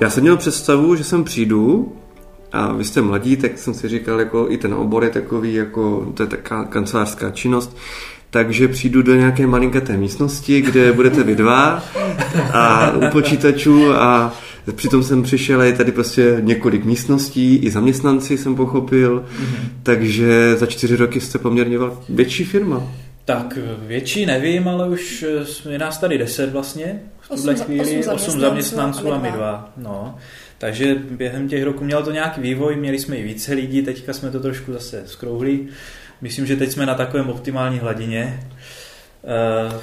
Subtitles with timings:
[0.00, 1.92] Já jsem měl představu, že sem přijdu
[2.52, 6.12] a vy jste mladí, tak jsem si říkal, jako i ten obor je takový, jako
[6.14, 7.76] to je taková kancelářská činnost,
[8.30, 11.84] takže přijdu do nějaké malinkaté místnosti, kde budete vy dva
[12.52, 14.34] a u počítačů a
[14.74, 19.68] přitom jsem přišel a je tady prostě několik místností, i zaměstnanci jsem pochopil, mm-hmm.
[19.82, 21.78] takže za čtyři roky jste poměrně
[22.08, 22.82] větší firma.
[23.24, 25.24] Tak větší nevím, ale už
[25.70, 27.00] je nás tady deset vlastně.
[27.26, 29.72] V tuhle osm, chvíli osm zaměstnanců, osm zaměstnanců a my dva.
[29.76, 30.18] No.
[30.58, 34.30] Takže během těch roků mělo to nějaký vývoj, měli jsme i více lidí, teďka jsme
[34.30, 35.66] to trošku zase skrouhli.
[36.20, 38.40] Myslím, že teď jsme na takovém optimální hladině.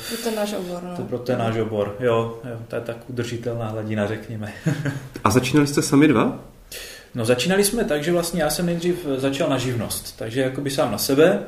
[0.10, 0.96] Pro ten náš obor, no.
[0.96, 4.54] To pro ten náš obor, jo, jo, to je tak udržitelná hladina, řekněme.
[5.24, 6.40] A začínali jste sami dva?
[7.16, 10.92] No začínali jsme tak, že vlastně já jsem nejdřív začal na živnost, takže jakoby sám
[10.92, 11.44] na sebe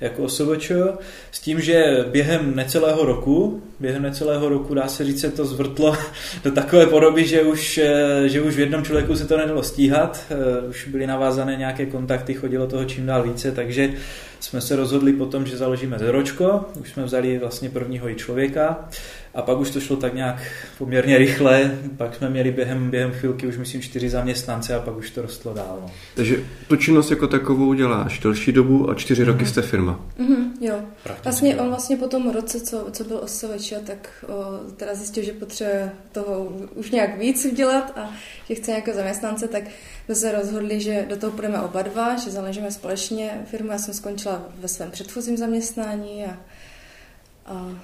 [0.00, 0.72] jako OSVČ,
[1.30, 5.96] s tím, že během necelého roku, během necelého roku dá se říct, se to zvrtlo
[6.44, 10.26] do takové podoby, že už, eh, že už v jednom člověku se to nedalo stíhat,
[10.30, 13.90] eh, už byly navázané nějaké kontakty, chodilo toho čím dál více, takže
[14.44, 18.88] jsme se rozhodli potom, že založíme Zeročko, už jsme vzali vlastně prvního i člověka
[19.34, 20.42] a pak už to šlo tak nějak
[20.78, 25.10] poměrně rychle, pak jsme měli během, během chvilky už myslím čtyři zaměstnance a pak už
[25.10, 25.78] to rostlo dál.
[25.82, 25.90] No.
[26.14, 26.36] Takže
[26.68, 29.26] tu činnost jako takovou děláš delší dobu a čtyři mm-hmm.
[29.26, 30.00] roky jste firma.
[30.18, 30.74] Mm-hmm, jo.
[31.02, 34.32] Prakticky vlastně on vlastně po tom roce, co, co byl OSVČ, tak o,
[34.76, 38.10] teda zjistil, že potřebuje toho už nějak víc udělat a
[38.48, 39.64] že chce nějaké zaměstnance, tak
[40.04, 43.72] jsme se rozhodli, že do toho půjdeme oba dva, že založíme společně firmu.
[43.72, 46.36] Já jsem skončila ve svém předchozím zaměstnání a,
[47.46, 47.74] a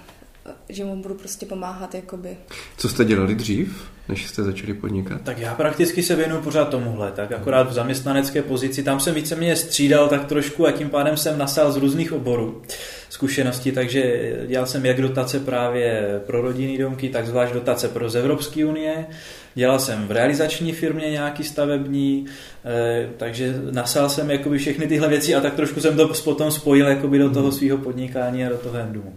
[0.68, 1.94] že mu budu prostě pomáhat.
[1.94, 2.36] Jakoby.
[2.76, 5.22] Co jste dělali dřív, než jste začali podnikat?
[5.22, 8.82] Tak já prakticky se věnuju pořád tomuhle, tak akorát v zaměstnanecké pozici.
[8.82, 12.62] Tam jsem víceméně střídal tak trošku a tím pádem jsem nasál z různých oborů
[13.10, 18.16] zkušenosti, takže dělal jsem jak dotace právě pro rodinný domky, tak zvlášť dotace pro z
[18.16, 19.06] Evropské unie.
[19.54, 22.26] Dělal jsem v realizační firmě nějaký stavební,
[22.64, 26.88] eh, takže nasál jsem jakoby všechny tyhle věci a tak trošku jsem to potom spojil
[26.88, 29.14] jakoby do toho svého podnikání a do toho endumu.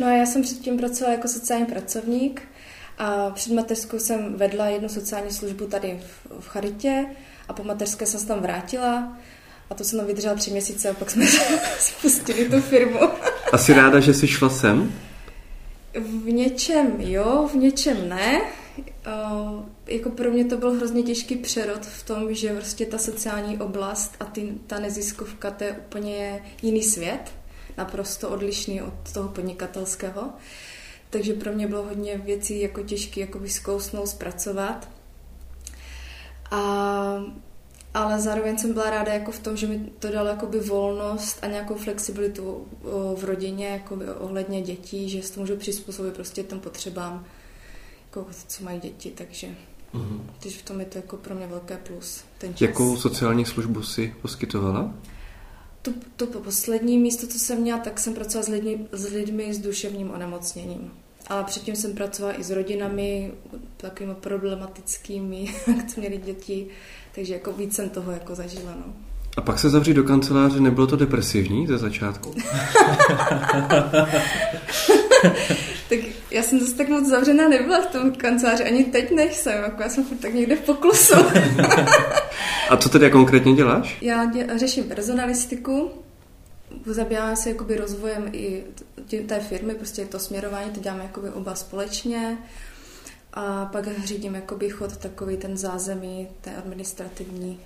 [0.00, 2.42] No a já jsem předtím pracovala jako sociální pracovník
[2.98, 7.04] a před mateřskou jsem vedla jednu sociální službu tady v, v Charitě
[7.48, 9.18] a po mateřské jsem se tam vrátila
[9.72, 11.26] a to jsem tam vydržela tři měsíce a pak jsme
[11.78, 12.98] spustili tu firmu.
[13.52, 14.92] Asi ráda, že jsi šla sem?
[15.94, 18.42] V něčem jo, v něčem ne.
[18.78, 23.58] Uh, jako pro mě to byl hrozně těžký přerod v tom, že prostě ta sociální
[23.58, 27.32] oblast a ty, ta neziskovka, to je úplně jiný svět
[27.76, 30.30] naprosto odlišný od toho podnikatelského.
[31.10, 34.88] Takže pro mě bylo hodně věcí jako těžké jako zkousnout, zpracovat.
[36.50, 37.24] A,
[37.94, 41.46] ale zároveň jsem byla ráda jako v tom, že mi to dalo jakoby volnost a
[41.46, 42.66] nějakou flexibilitu
[43.16, 47.24] v rodině jakoby ohledně dětí, že se to můžu přizpůsobit prostě těm potřebám,
[48.04, 49.46] jako co mají děti, takže
[49.94, 50.20] mm-hmm.
[50.42, 52.24] takže v tom je to jako pro mě velké plus.
[52.38, 52.60] Ten čas.
[52.60, 54.94] Jakou sociální službu si poskytovala?
[55.82, 59.58] To, to poslední místo, co jsem měla, tak jsem pracovala s lidmi, s lidmi s
[59.58, 60.92] duševním onemocněním.
[61.26, 63.32] Ale předtím jsem pracovala i s rodinami,
[63.76, 65.54] takovými problematickými,
[65.94, 66.68] co měli děti,
[67.14, 68.74] takže jako víc jsem toho jako zažila.
[68.76, 68.92] No.
[69.36, 72.34] A pak se zavřít do kanceláře, nebylo to depresivní ze začátku?
[75.88, 75.98] tak
[76.30, 79.88] já jsem zase tak moc zavřená nebyla v tom kanceláři, ani teď nejsem, jako já
[79.88, 81.14] jsem furt tak někde v poklusu.
[82.68, 83.98] A co tedy konkrétně děláš?
[84.00, 85.90] Já dě, řeším personalistiku,
[86.86, 88.64] zabýváme se jakoby rozvojem i
[89.26, 92.38] té firmy, prostě to směrování, to děláme jakoby oba společně.
[93.32, 97.60] A pak řídím jakoby chod takový ten zázemí té administrativní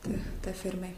[0.00, 0.10] té,
[0.40, 0.90] té firmy.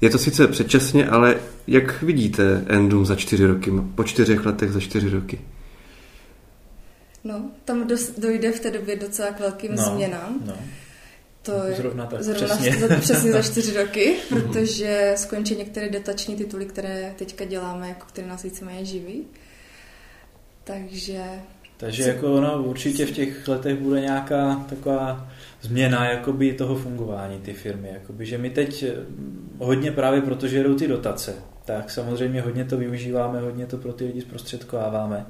[0.00, 1.36] Je to sice předčasně, ale
[1.66, 5.40] jak vidíte Endum za čtyři roky, po čtyřech letech za čtyři roky?
[7.24, 10.40] No, tam dojde v té době docela k velkým no, změnám.
[10.44, 10.54] No.
[11.42, 12.88] To je zrovna, tak, zrovna přesně.
[12.88, 14.42] Za, přesně za čtyři roky, mhm.
[14.42, 19.24] protože skončí některé dotační tituly, které teďka děláme, jako které nás víceméně živí.
[20.64, 21.24] Takže...
[21.76, 25.28] Takže jako ono určitě v těch letech bude nějaká taková
[25.60, 27.88] změna jakoby toho fungování ty firmy.
[27.92, 28.92] Jakoby, že my teď eh,
[29.58, 31.34] hodně právě protože jdou ty dotace,
[31.64, 35.26] tak samozřejmě hodně to využíváme, hodně to pro ty lidi zprostředkováváme.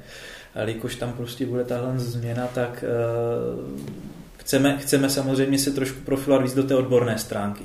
[0.55, 3.81] Ale jakož tam prostě bude tahle změna, tak uh,
[4.37, 7.65] chceme, chceme samozřejmě se trošku profilovat víc do té odborné stránky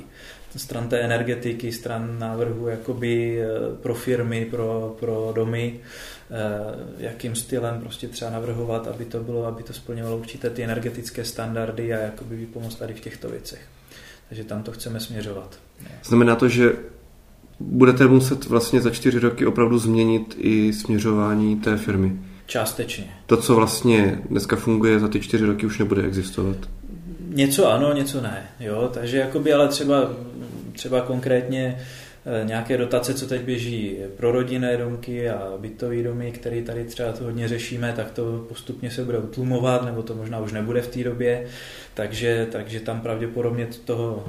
[0.56, 3.46] stran té energetiky, stran návrhu jakoby eh,
[3.82, 5.80] pro firmy, pro, pro domy,
[6.98, 11.94] jakým stylem prostě třeba navrhovat, aby to bylo, aby to splňovalo určité ty energetické standardy
[11.94, 13.60] a jakoby vypomoct tady v těchto věcech.
[14.28, 15.58] Takže tam to chceme směřovat.
[16.04, 16.72] Znamená to, že
[17.60, 22.20] budete muset vlastně za čtyři roky opravdu změnit i směřování té firmy?
[22.46, 23.04] Částečně.
[23.26, 26.56] To, co vlastně dneska funguje za ty čtyři roky, už nebude existovat?
[27.28, 28.46] něco ano, něco ne.
[28.60, 28.90] Jo?
[28.94, 30.10] Takže jakoby, ale třeba,
[30.72, 31.84] třeba konkrétně Eh,
[32.44, 37.24] nějaké dotace, co teď běží pro rodinné domky a bytové domy, které tady třeba to
[37.24, 41.04] hodně řešíme, tak to postupně se bude utlumovat, nebo to možná už nebude v té
[41.04, 41.46] době,
[41.94, 44.24] takže, takže tam pravděpodobně toho,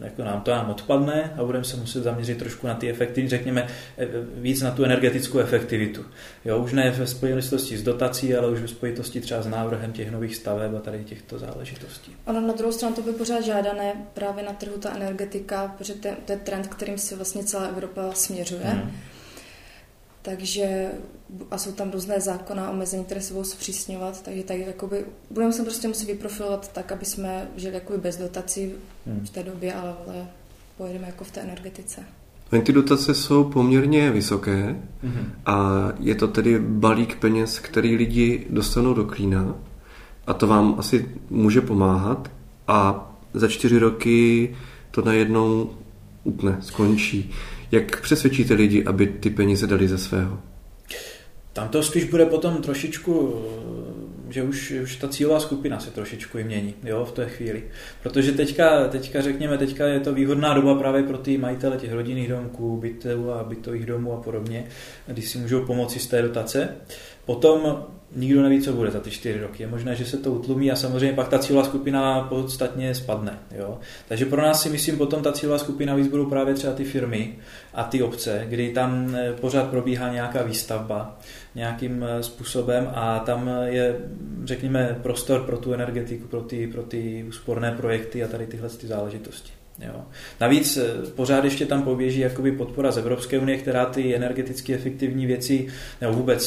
[0.00, 3.66] jako nám to nám odpadne a budeme se muset zaměřit trošku na ty efektivní, řekněme,
[3.98, 6.04] eh, víc na tu energetickou efektivitu.
[6.44, 10.10] Jo, už ne ve spojitosti s dotací, ale už ve spojitosti třeba s návrhem těch
[10.10, 12.16] nových staveb a tady těchto záležitostí.
[12.26, 16.32] Ono na druhou stranu to by pořád žádané právě na trhu ta energetika, protože to
[16.32, 18.64] je trend, kterým se vlastně celá Evropa směřuje.
[18.64, 18.92] Hmm.
[20.22, 20.90] Takže
[21.50, 25.52] a jsou tam různé zákona a omezení, které se budou zpřísňovat, takže tak jakoby, budeme
[25.52, 28.72] se prostě muset vyprofilovat tak, aby jsme žili jakoby bez dotací
[29.06, 29.26] hmm.
[29.26, 29.94] v té době, ale
[30.76, 32.04] pojedeme jako v té energetice.
[32.62, 35.24] Ty dotace jsou poměrně vysoké mm-hmm.
[35.46, 39.54] a je to tedy balík peněz, který lidi dostanou do klína
[40.26, 42.30] a to vám asi může pomáhat
[42.68, 44.56] a za čtyři roky
[44.90, 45.70] to najednou
[46.24, 47.30] utne, skončí.
[47.72, 50.40] Jak přesvědčíte lidi, aby ty peníze dali ze svého?
[51.52, 53.34] Tam to spíš bude potom trošičku,
[54.30, 57.62] že už, už ta cílová skupina se trošičku i mění jo, v té chvíli.
[58.02, 62.28] Protože teďka, teďka, řekněme, teďka je to výhodná doba právě pro ty majitele těch rodinných
[62.28, 64.64] domků, bytů a bytových domů a podobně,
[65.06, 66.68] když si můžou pomoci z té dotace.
[67.30, 67.84] Potom
[68.16, 69.62] nikdo neví, co bude za ty čtyři roky.
[69.62, 73.38] Je možné, že se to utlumí a samozřejmě pak ta cílová skupina podstatně spadne.
[73.58, 73.78] Jo?
[74.08, 77.38] Takže pro nás si myslím, potom ta cílová skupina víc budou právě třeba ty firmy
[77.74, 81.18] a ty obce, kdy tam eh, pořád probíhá nějaká výstavba
[81.54, 83.96] nějakým eh, způsobem a tam je,
[84.44, 88.86] řekněme, prostor pro tu energetiku, pro ty, pro ty úsporné projekty a tady tyhle ty
[88.86, 89.59] záležitosti.
[89.86, 90.02] Jo.
[90.40, 95.26] Navíc eh, pořád ještě tam poběží jakoby podpora z Evropské unie, která ty energeticky efektivní
[95.26, 95.66] věci
[96.00, 96.42] nebo vůbec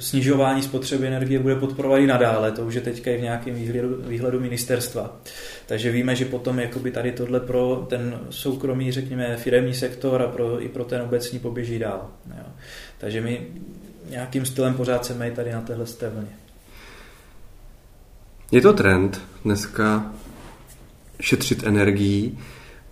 [0.00, 2.52] snižování spotřeby energie bude podporovat i nadále.
[2.52, 5.20] To už je teďka i v nějakém výhledu, výhledu ministerstva.
[5.66, 10.62] Takže víme, že potom jakoby tady tohle pro ten soukromý, řekněme, firemní sektor a pro,
[10.62, 12.10] i pro ten obecní poběží dál.
[12.26, 12.44] Jo.
[12.98, 13.46] Takže my
[14.10, 15.84] nějakým stylem pořád se tady na téhle
[16.14, 16.36] vlně.
[18.50, 20.12] Je to trend dneska
[21.20, 22.38] šetřit energií.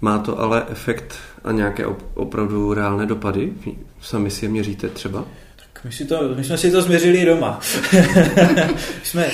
[0.01, 1.15] Má to ale efekt
[1.45, 3.53] a nějaké opravdu reálné dopady?
[4.01, 5.25] Sami si je měříte třeba?
[5.57, 7.61] Tak my, si to, my jsme si to změřili doma.
[9.03, 9.29] jsme,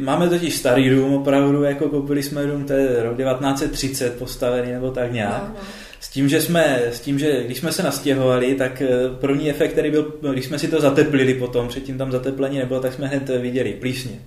[0.00, 4.90] máme totiž starý dům opravdu, jako koupili jsme dům, to je rok 1930 postavený nebo
[4.90, 5.42] tak nějak.
[5.42, 5.60] No, no.
[6.00, 8.88] S tím, že jsme, s tím, že když jsme se nastěhovali, tak eh,
[9.20, 12.92] první efekt, který byl, když jsme si to zateplili potom, předtím tam zateplení nebylo, tak
[12.92, 14.20] jsme hned viděli plísně.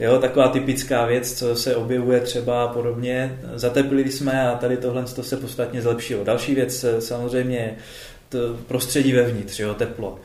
[0.00, 3.38] Jo, taková typická věc, co se objevuje třeba podobně.
[3.54, 6.24] Zateplili jsme a tady tohle to se podstatně zlepšilo.
[6.24, 7.76] Další věc samozřejmě
[8.66, 10.18] prostředí vevnitř, jo, teplo.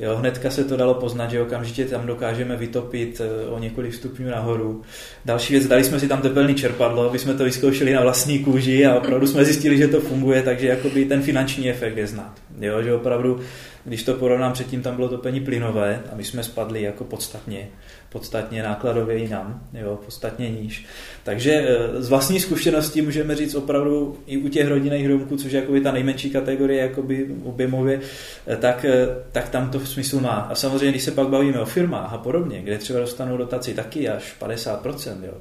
[0.00, 4.30] Jo, hnedka se to dalo poznat, že okamžitě tam dokážeme vytopit eh, o několik stupňů
[4.30, 4.82] nahoru.
[5.24, 8.86] Další věc, dali jsme si tam tepelný čerpadlo, aby jsme to vyzkoušeli na vlastní kůži
[8.86, 12.34] a opravdu jsme zjistili, že to funguje, takže jakoby ten finanční efekt je znát.
[12.60, 13.40] Jo, že opravdu,
[13.84, 17.68] když to porovnám, předtím tam bylo topení plynové a my jsme spadli jako podstatně
[18.12, 20.86] podstatně nákladově jinam, jo, podstatně níž.
[21.24, 25.60] Takže eh, z vlastní zkušenosti můžeme říct opravdu i u těch rodinných domků, což je
[25.60, 28.00] jakoby ta nejmenší kategorie jakoby objemově,
[28.46, 30.34] eh, tak, eh, tak tam to v smyslu má.
[30.34, 34.08] A samozřejmě, když se pak bavíme o firmách a podobně, kde třeba dostanou dotaci taky
[34.08, 35.34] až 50%, jo,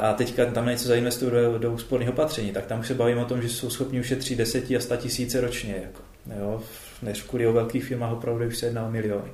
[0.00, 3.24] a teďka tam něco zainvestují do, do úsporných opatření, tak tam už se bavíme o
[3.24, 5.74] tom, že jsou schopni ušetřit 10 a 100 tisíce ročně.
[5.82, 6.00] Jako,
[6.40, 6.60] jo,
[7.02, 9.30] než kvůli o velkých firmách opravdu už se jedná o miliony.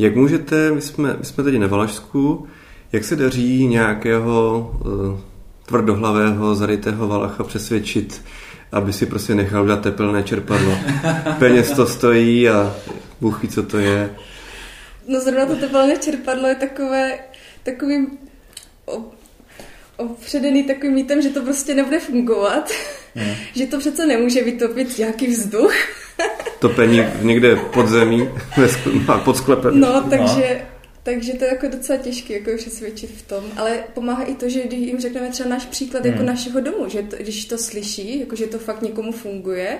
[0.00, 2.46] Jak můžete, my jsme, my jsme teď na Valašsku,
[2.92, 5.20] jak se daří nějakého uh,
[5.66, 8.22] tvrdohlavého, zarytého Valacha přesvědčit,
[8.72, 10.78] aby si prostě nechal dát tepelné čerpadlo.
[11.38, 12.76] Peněz to stojí a
[13.20, 14.16] Bůh ví, co to je.
[15.08, 17.18] No zrovna to tepelné čerpadlo je takové,
[17.62, 18.18] takovým
[19.96, 22.70] opředený takovým mýtem, že to prostě nebude fungovat,
[23.14, 23.34] hmm.
[23.54, 25.74] že to přece nemůže vytopit nějaký vzduch.
[26.58, 28.28] Topení někde pod zemí,
[29.24, 29.80] pod sklepem.
[29.80, 30.66] No, takže, no.
[31.02, 34.66] takže to je jako docela těžké jako přesvědčit v tom, ale pomáhá i to, že
[34.66, 36.26] když jim řekneme třeba náš příklad jako hmm.
[36.28, 39.78] jako našeho domu, že to, když to slyší, jako že to fakt někomu funguje,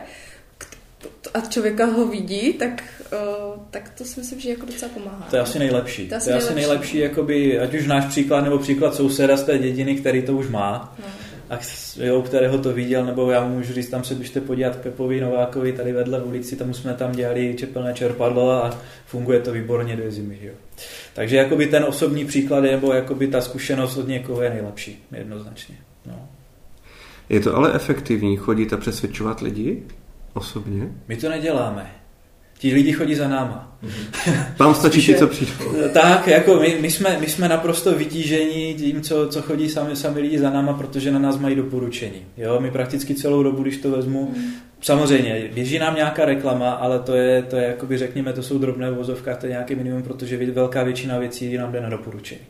[1.35, 2.83] a člověka ho vidí, tak,
[3.13, 5.27] uh, tak to si myslím, že jako docela pomáhá.
[5.31, 6.09] To je asi nejlepší.
[6.09, 8.95] To je asi, to je asi nejlepší, nejlepší jakoby, ať už náš příklad nebo příklad
[8.95, 10.97] souseda z té dědiny, který to už má.
[10.99, 11.05] No.
[11.51, 11.59] A
[11.97, 15.21] jo, kterého to viděl, nebo já mu můžu říct, tam se běžte podívat k Pepovi
[15.21, 19.97] Novákovi tady vedle v ulici, tam jsme tam dělali čepelné čerpadlo a funguje to výborně
[19.97, 20.39] do zimy.
[20.43, 20.53] Jo.
[21.15, 25.77] Takže jakoby ten osobní příklad nebo jakoby ta zkušenost od někoho je nejlepší, jednoznačně.
[26.07, 26.29] No.
[27.29, 29.83] Je to ale efektivní, chodíte přesvědčovat lidi?
[30.35, 30.89] Osobně?
[31.09, 32.00] My to neděláme.
[32.61, 33.79] Ti lidi chodí za náma.
[34.59, 35.53] Vám stačí ti, co přijde.
[35.93, 40.21] Tak, jako my, my, jsme, my jsme naprosto vytížení tím, co, co chodí sami, sami
[40.21, 42.23] lidi za náma, protože na nás mají doporučení.
[42.37, 44.53] Jo, my prakticky celou dobu, když to vezmu, mm.
[44.81, 48.91] samozřejmě, běží nám nějaká reklama, ale to je, to je jakoby řekněme, to jsou drobné
[48.91, 52.41] vozovka, to je nějaký minimum, protože velká většina věcí nám jde na doporučení.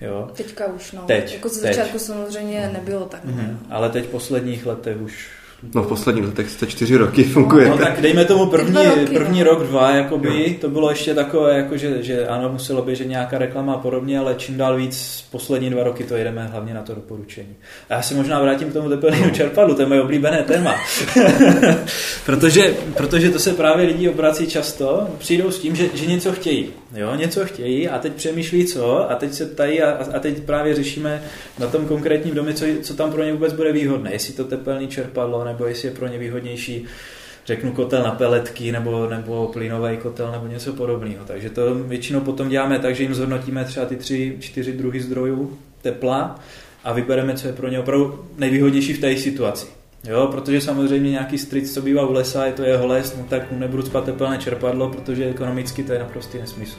[0.00, 0.30] Jo.
[0.36, 1.02] Teďka už, no.
[1.06, 3.24] Teď, jako ze začátku samozřejmě nebylo tak.
[3.24, 3.56] Mm-hmm.
[3.70, 5.28] Ale teď v posledních letech už
[5.74, 7.68] No v posledních letech jste čtyři roky funguje.
[7.68, 9.44] No, tak dejme tomu první, roky, první no.
[9.44, 13.72] rok, dva, jakoby, to bylo ještě takové, jako že, že ano, muselo běžet nějaká reklama
[13.72, 17.56] a podobně, ale čím dál víc poslední dva roky to jedeme hlavně na to doporučení.
[17.90, 20.74] A já se možná vrátím k tomu tepelnému čerpadlu, to je moje oblíbené téma.
[22.26, 26.68] protože, protože to se právě lidi obrací často, přijdou s tím, že, že něco chtějí.
[26.94, 30.74] Jo, něco chtějí a teď přemýšlí co a teď se ptají a, a teď právě
[30.74, 31.22] řešíme
[31.58, 34.12] na tom konkrétním domě, co, co tam pro ně vůbec bude výhodné.
[34.12, 36.86] Jestli to tepelný čerpadlo, nebo jestli je pro ně výhodnější
[37.46, 41.24] řeknu kotel na peletky nebo, nebo plynový kotel nebo něco podobného.
[41.24, 45.58] Takže to většinou potom děláme tak, že jim zhodnotíme třeba ty tři, čtyři druhy zdrojů
[45.82, 46.40] tepla
[46.84, 49.66] a vybereme, co je pro ně opravdu nejvýhodnější v té situaci.
[50.08, 53.52] Jo, protože samozřejmě nějaký stric, co bývá u lesa, je to jeho les, no tak
[53.52, 56.78] mu nebudu spát tepelné čerpadlo, protože ekonomicky to je naprostý nesmysl.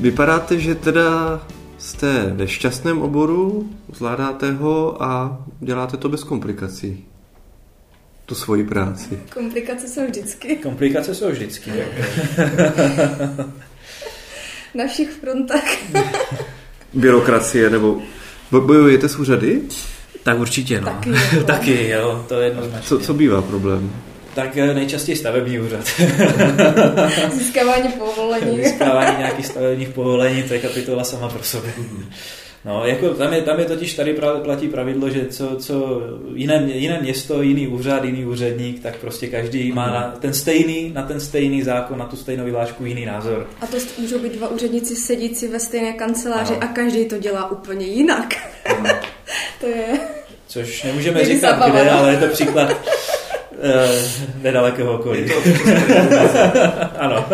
[0.00, 1.40] Vypadáte, že teda
[1.78, 7.04] jste ve šťastném oboru, zvládáte ho a děláte to bez komplikací.
[8.26, 9.20] Tu svoji práci.
[9.34, 10.56] Komplikace jsou vždycky.
[10.56, 11.70] Komplikace jsou vždycky.
[14.74, 15.92] Na všech frontách.
[16.94, 18.02] Byrokracie nebo
[18.50, 19.62] bojujete s úřady?
[20.22, 20.86] Tak určitě, no.
[20.86, 21.42] Taky, jo.
[21.46, 22.88] Taky, jo, to je jednoznačně.
[22.88, 23.92] Co, co bývá problém?
[24.38, 25.80] Tak eh, nejčastěji stavební úřad.
[27.32, 28.64] Získávání povolení.
[28.64, 31.68] Získávání nějakých stavebních povolení, to je kapitola sama pro sebe.
[32.64, 36.02] No, jako tam je, tam je totiž tady platí pravidlo, že co, co
[36.34, 41.02] jiné, jiné město, jiný úřad, jiný úředník, tak prostě každý má na ten stejný, na
[41.02, 43.46] ten stejný zákon, na tu stejnou vyhlášku jiný názor.
[43.60, 46.62] A to můžou být dva úředníci sedící ve stejné kanceláři no.
[46.62, 48.34] a každý to dělá úplně jinak.
[48.82, 48.90] No.
[49.60, 50.00] to je...
[50.46, 52.76] Což nemůžeme říkat kde, ale je to příklad
[54.42, 55.26] nedalekého okolí.
[56.98, 57.24] ano.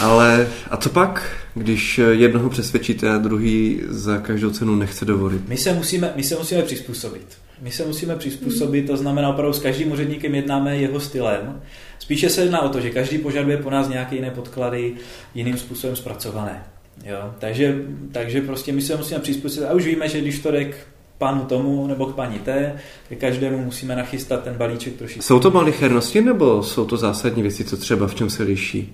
[0.00, 5.48] Ale a co pak, když jednoho přesvědčíte a druhý za každou cenu nechce dovolit?
[5.48, 7.26] My se musíme, my se musíme přizpůsobit.
[7.62, 11.62] My se musíme přizpůsobit, to znamená opravdu s každým úředníkem jednáme jeho stylem.
[11.98, 14.92] Spíše se jedná o to, že každý požaduje po nás nějaké jiné podklady,
[15.34, 16.62] jiným způsobem zpracované.
[17.04, 17.34] Jo?
[17.38, 17.76] Takže,
[18.12, 20.76] takže prostě my se musíme přizpůsobit a už víme, že když to jde k
[21.18, 25.22] panu tomu nebo k paní té, ke každému musíme nachystat ten balíček trošičku.
[25.22, 28.92] Jsou to malichernosti nebo jsou to zásadní věci, co třeba v čem se liší?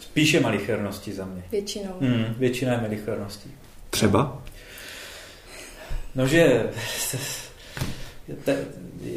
[0.00, 1.42] Spíše malichernosti za mě.
[1.50, 1.92] Většinou.
[2.00, 3.50] Hmm, většina je malicherností.
[3.90, 4.42] Třeba?
[6.14, 6.70] No, že
[8.44, 8.64] te,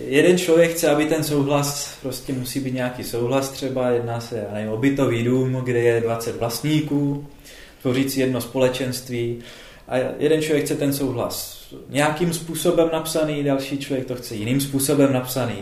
[0.07, 4.53] jeden člověk chce, aby ten souhlas, prostě musí být nějaký souhlas třeba, jedná se, já
[4.53, 7.27] nevím, o bytový dům, kde je 20 vlastníků,
[7.81, 9.39] tvořící jedno společenství
[9.91, 15.13] a jeden člověk chce ten souhlas nějakým způsobem napsaný, další člověk to chce jiným způsobem
[15.13, 15.55] napsaný.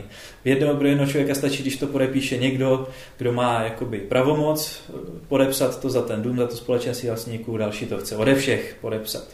[0.43, 4.81] V jednoho pro jednoho člověka stačí, když to podepíše někdo, kdo má jakoby pravomoc
[5.27, 9.27] podepsat to za ten dům, za to společenství vlastníků, další to chce ode všech podepsat.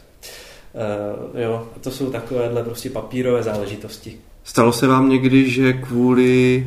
[1.34, 4.18] Uh, jo, a to jsou takovéhle prostě papírové záležitosti.
[4.44, 6.66] Stalo se vám někdy, že kvůli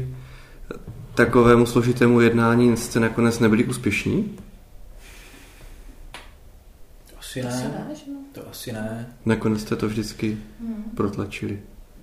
[1.15, 4.37] takovému složitému jednání jste nakonec nebyli úspěšní?
[7.19, 7.49] Asi ne.
[7.49, 8.08] Asi ne
[8.51, 9.07] asi ne.
[9.25, 10.83] Nakonec jste to vždycky hmm.
[10.95, 11.59] protlačili.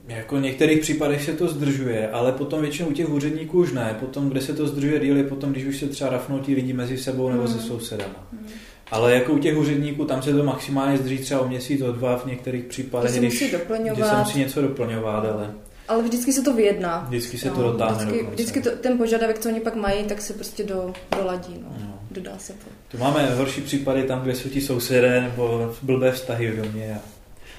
[0.09, 3.97] Jako v některých případech se to zdržuje, ale potom většinou u těch úředníků už ne.
[4.01, 6.73] Potom, kde se to zdržuje díl, je potom, když už se třeba rafnou ti lidi
[6.73, 7.53] mezi sebou nebo hmm.
[7.53, 8.29] se sousedama.
[8.33, 8.49] Hmm.
[8.91, 12.19] Ale jako u těch úředníků, tam se to maximálně zdrží třeba o měsíc, o dva
[12.19, 13.55] v některých případech, když,
[13.93, 15.55] když se musí něco doplňovat, ale...
[15.89, 17.05] Ale vždycky se to vyjedná.
[17.09, 20.23] Vždycky se no, to dotáhne Vždycky, vždycky to, ten požadavek, co oni pak mají, tak
[20.23, 21.55] se prostě do, doladí.
[21.63, 21.77] No.
[21.81, 21.99] No.
[22.11, 22.67] Dodá se to.
[22.89, 27.17] Tu máme horší případy tam, kde jsou ti sousedé nebo blbé vztahy v domě a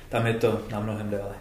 [0.09, 1.35] tam je to na mnohem déle.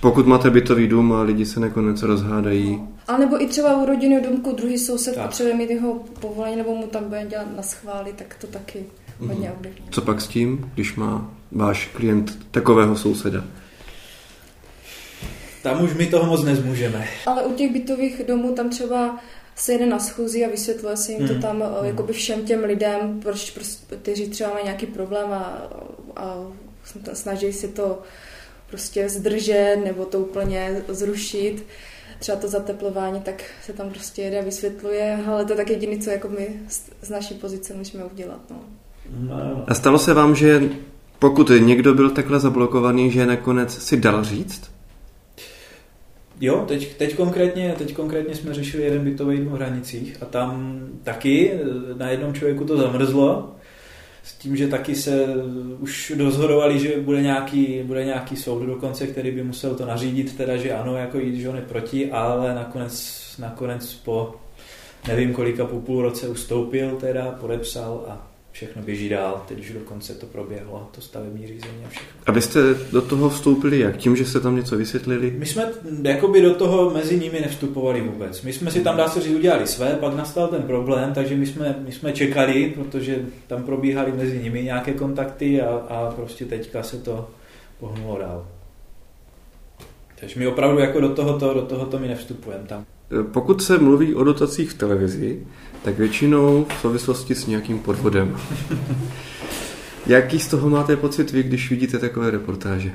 [0.00, 2.76] Pokud máte bytový dům a lidi se nakonec rozhádají.
[2.76, 2.88] No.
[3.08, 5.24] A nebo i třeba u rodinného domku druhý soused tak.
[5.24, 8.84] potřebuje mít jeho povolení nebo mu tam bude dělat na schvály, tak to taky
[9.20, 9.28] mm.
[9.28, 9.84] hodně ovlivní.
[9.90, 13.44] Co pak s tím, když má váš klient takového souseda?
[15.68, 17.08] Tam už my toho moc nezmůžeme.
[17.26, 19.18] Ale u těch bytových domů tam třeba
[19.56, 21.42] se jede na schůzi a vysvětluje se jim to hmm.
[21.42, 21.64] tam mm.
[21.82, 23.58] jakoby všem těm lidem, proč,
[24.02, 25.68] kteří třeba mají nějaký problém a,
[26.16, 26.36] a
[27.12, 28.02] snaží se to
[28.70, 31.66] prostě zdržet nebo to úplně zrušit.
[32.18, 35.98] třeba to zateplování, tak se tam prostě jede a vysvětluje, ale to je tak jediné,
[35.98, 36.48] co jako my
[37.02, 38.40] z naší pozice můžeme udělat.
[38.50, 38.60] No.
[39.18, 39.64] No.
[39.66, 40.62] A stalo se vám, že
[41.18, 44.77] pokud někdo byl takhle zablokovaný, že nakonec si dal říct?
[46.40, 51.52] Jo, teď, teď, konkrétně, teď konkrétně jsme řešili jeden bytový v hranicích a tam taky
[51.98, 53.54] na jednom člověku to zamrzlo
[54.22, 55.26] s tím, že taky se
[55.78, 60.56] už dozhodovali, že bude nějaký, bude nějaký soud dokonce, který by musel to nařídit, teda,
[60.56, 64.34] že ano, jako jít, že on je proti, ale nakonec, nakonec po
[65.08, 68.27] nevím kolika po půl roce ustoupil, teda podepsal a
[68.58, 72.20] všechno běží dál, teď už dokonce to proběhlo, to stavební řízení a všechno.
[72.26, 72.60] A vy jste
[72.92, 73.96] do toho vstoupili jak?
[73.96, 75.30] Tím, že jste tam něco vysvětlili?
[75.30, 75.72] My jsme
[76.02, 78.42] jakoby do toho mezi nimi nevstupovali vůbec.
[78.42, 81.46] My jsme si tam, dá se říct, udělali své, pak nastal ten problém, takže my
[81.46, 86.82] jsme, my jsme čekali, protože tam probíhaly mezi nimi nějaké kontakty a, a prostě teďka
[86.82, 87.30] se to
[87.80, 88.46] pohnulo dál.
[90.20, 92.84] Takže my opravdu jako do tohoto, do tohoto my nevstupujeme tam.
[93.32, 95.46] Pokud se mluví o dotacích v televizi,
[95.84, 98.36] tak většinou v souvislosti s nějakým podvodem.
[100.06, 102.92] Jaký z toho máte pocit vy, když vidíte takové reportáže?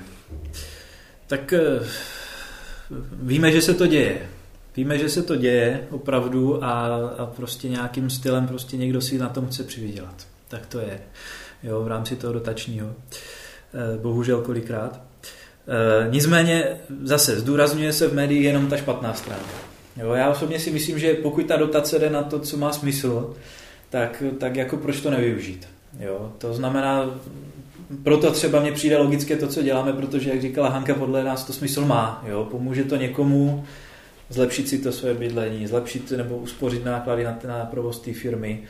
[1.27, 1.79] Tak eh,
[3.11, 4.29] víme, že se to děje.
[4.77, 6.85] Víme, že se to děje opravdu a,
[7.17, 10.27] a prostě nějakým stylem prostě někdo si na tom chce přivydělat.
[10.47, 10.99] Tak to je.
[11.63, 12.87] Jo, v rámci toho dotačního.
[12.87, 15.01] Eh, bohužel kolikrát.
[15.67, 19.72] Eh, nicméně zase zdůrazňuje se v médiích jenom ta špatná stránka.
[19.97, 23.35] Jo, já osobně si myslím, že pokud ta dotace jde na to, co má smysl,
[23.89, 25.67] tak, tak jako proč to nevyužít.
[25.99, 27.19] Jo, to znamená,
[28.03, 31.53] proto třeba mně přijde logické to, co děláme, protože, jak říkala Hanka, podle nás to
[31.53, 32.23] smysl má.
[32.27, 32.47] Jo?
[32.51, 33.65] Pomůže to někomu
[34.29, 38.63] zlepšit si to své bydlení, zlepšit nebo uspořit náklady na, na provoz té firmy.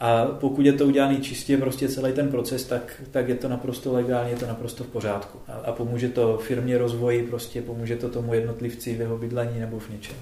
[0.00, 3.92] A pokud je to udělané čistě, prostě celý ten proces, tak, tak je to naprosto
[3.92, 5.38] legálně, je to naprosto v pořádku.
[5.48, 9.78] A, a pomůže to firmě rozvoji, prostě pomůže to tomu jednotlivci v jeho bydlení nebo
[9.78, 10.16] v něčem.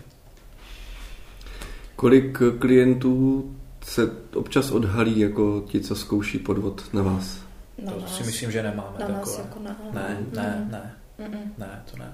[1.97, 3.45] Kolik klientů
[3.85, 7.38] se občas odhalí jako ti, co zkouší podvod na vás?
[7.85, 8.17] Na to nás.
[8.17, 9.37] si myslím, že nemáme na takové.
[9.38, 9.76] Jako na...
[9.95, 10.95] Ne, ne, ne.
[11.21, 11.50] Mm-mm.
[11.59, 12.13] Ne, to ne.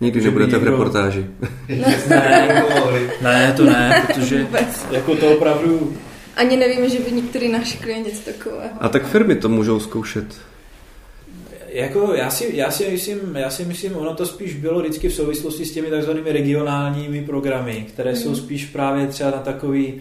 [0.00, 0.70] Nikdy že nebudete někdo...
[0.70, 1.26] v reportáži.
[2.08, 4.46] ne, ne, to ne, protože
[4.90, 5.96] jako to opravdu...
[6.36, 8.72] Ani nevíme, že by některý náš klient něco takového.
[8.80, 10.40] A tak firmy to můžou zkoušet
[11.72, 15.14] jako já si, já, si myslím, já si myslím, ono to spíš bylo vždycky v
[15.14, 18.16] souvislosti s těmi takzvanými regionálními programy, které mm.
[18.16, 18.36] jsou mhm.
[18.36, 20.00] spíš právě třeba na takový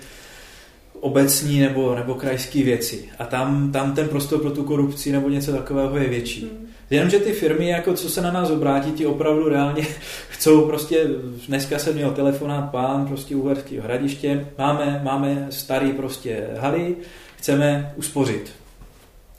[0.99, 3.09] obecní nebo, nebo krajské věci.
[3.19, 6.43] A tam, tam ten prostor pro tu korupci nebo něco takového je větší.
[6.43, 6.67] Mm.
[6.89, 9.87] Jenomže ty firmy, jako co se na nás obrátí, ti opravdu reálně
[10.29, 11.07] chcou prostě,
[11.47, 16.95] dneska jsem měl telefonát pán prostě u hradiště, máme, máme starý prostě haly,
[17.37, 18.60] chceme uspořit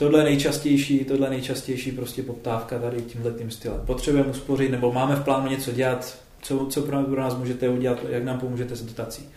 [0.03, 3.81] tohle je nejčastější, tohle je nejčastější prostě poptávka tady tímhle tím stylem.
[3.87, 8.25] Potřebujeme uspořit nebo máme v plánu něco dělat, co, co pro nás můžete udělat, jak
[8.25, 9.29] nám pomůžete s dotací.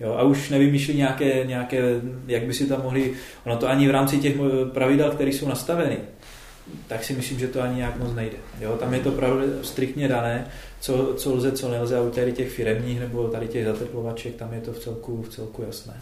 [0.00, 1.82] Jo, a už nevymýšlí nějaké, nějaké,
[2.26, 3.12] jak by si tam mohli,
[3.44, 4.36] ono to ani v rámci těch
[4.72, 5.96] pravidel, které jsou nastaveny,
[6.86, 8.36] tak si myslím, že to ani nějak moc nejde.
[8.60, 10.46] Jo, tam je to pravda striktně dané,
[10.80, 14.52] co, co lze, co nelze a u tady těch firemních nebo tady těch zateplovaček, tam
[14.52, 16.00] je to v celku, v celku jasné.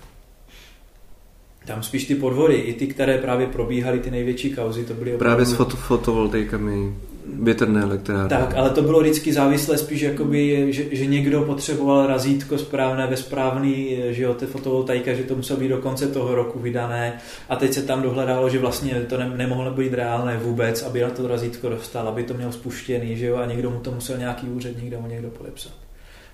[1.67, 5.19] Tam spíš ty podvody, i ty, které právě probíhaly, ty největší kauzy, to byly opravdu...
[5.19, 6.95] Právě s foto, fotovoltaikami,
[7.35, 8.29] větrné elektrárny.
[8.29, 13.17] Tak, ale to bylo vždycky závislé spíš, jakoby, že, že někdo potřeboval razítko správné ve
[13.17, 17.19] správný, že jo, ty fotovoltaika, že to muselo být do konce toho roku vydané
[17.49, 21.11] a teď se tam dohledalo, že vlastně to ne, nemohlo být reálné vůbec, aby na
[21.11, 24.47] to razítko dostal, aby to měl spuštěný, že jo, a někdo mu to musel nějaký
[24.47, 25.73] úředník mu někdo podepsat.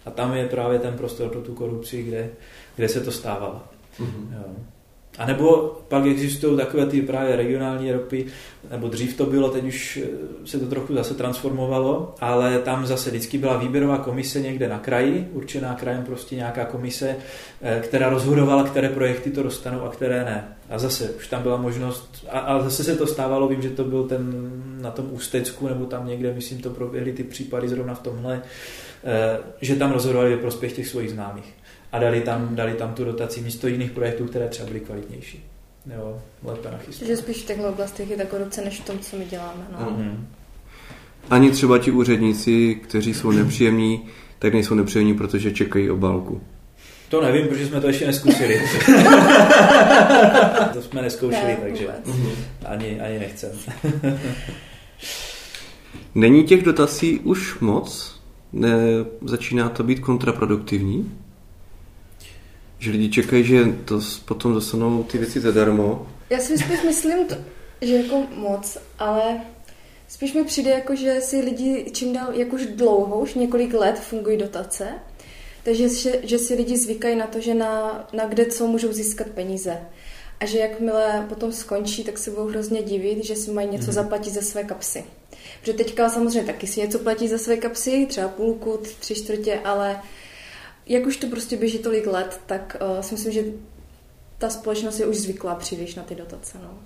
[0.07, 2.31] A tam je právě ten prostor pro tu korupci, kde,
[2.77, 3.63] kde se to stávalo.
[4.01, 4.33] Mm-hmm.
[4.33, 4.55] Jo.
[5.19, 8.27] A nebo pak existují takové ty právě regionální ropy,
[8.71, 10.09] nebo dřív to bylo, teď už eh,
[10.45, 15.29] se to trochu zase transformovalo, ale tam zase vždycky byla výběrová komise někde na kraji,
[15.33, 17.17] určená krajem prostě nějaká komise,
[17.63, 20.49] eh, která rozhodovala, které projekty to dostanou a které ne.
[20.71, 23.85] A zase už tam byla možnost, a, a zase se to stávalo, vím, že to
[23.85, 24.51] byl ten
[24.81, 28.43] na tom Ústecku, nebo tam někde, myslím, to proběhly ty případy zrovna v tomhle,
[29.05, 31.55] eh, že tam rozhodovali ve prospěch těch svých známých
[31.95, 35.45] a dali tam, dali tam tu dotaci místo jiných projektů, které třeba byly kvalitnější.
[35.97, 37.07] Jo, lépe nachystat.
[37.07, 39.67] Že spíš v těchto oblastech je ta korupce než v tom, co my děláme.
[39.73, 39.79] No.
[39.79, 40.17] Mm-hmm.
[41.31, 44.07] Ani třeba ti úředníci, kteří jsou nepříjemní,
[44.39, 46.41] tak nejsou nepříjemní, protože čekají obálku.
[47.09, 48.61] To nevím, protože jsme to ještě neskusili.
[50.73, 51.89] to jsme neskoušeli, ne, takže
[52.67, 53.51] ani, ani nechcem.
[56.15, 58.21] Není těch dotací už moc?
[58.53, 58.77] Ne,
[59.23, 61.24] začíná to být kontraproduktivní?
[62.85, 66.07] Že lidi čekají, že to potom dostanou ty věci zadarmo.
[66.31, 67.35] Já si spíš myslím, to,
[67.81, 69.41] že jako moc, ale
[70.09, 73.99] spíš mi přijde jako, že si lidi čím dál, jak už dlouho, už několik let
[73.99, 74.89] fungují dotace
[75.65, 79.27] Takže že, že si lidi zvykají na to, že na, na kde co můžou získat
[79.27, 79.81] peníze.
[80.41, 83.93] A že jakmile potom skončí, tak se budou hrozně divit, že si mají něco mm.
[83.93, 85.05] zaplatit ze své kapsy.
[85.61, 90.01] Protože teďka samozřejmě taky si něco platí za své kapsy, třeba půlku, tři čtvrtě, ale
[90.87, 93.45] jak už to prostě běží tolik let, tak uh, si myslím, že
[94.39, 96.59] ta společnost je už zvyklá příliš na ty dotace.
[96.63, 96.79] No.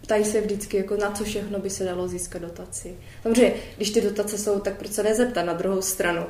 [0.00, 2.96] Ptají se vždycky, jako na co všechno by se dalo získat dotaci.
[3.22, 6.26] Samozřejmě, když ty dotace jsou, tak proč se nezeptat na druhou stranu.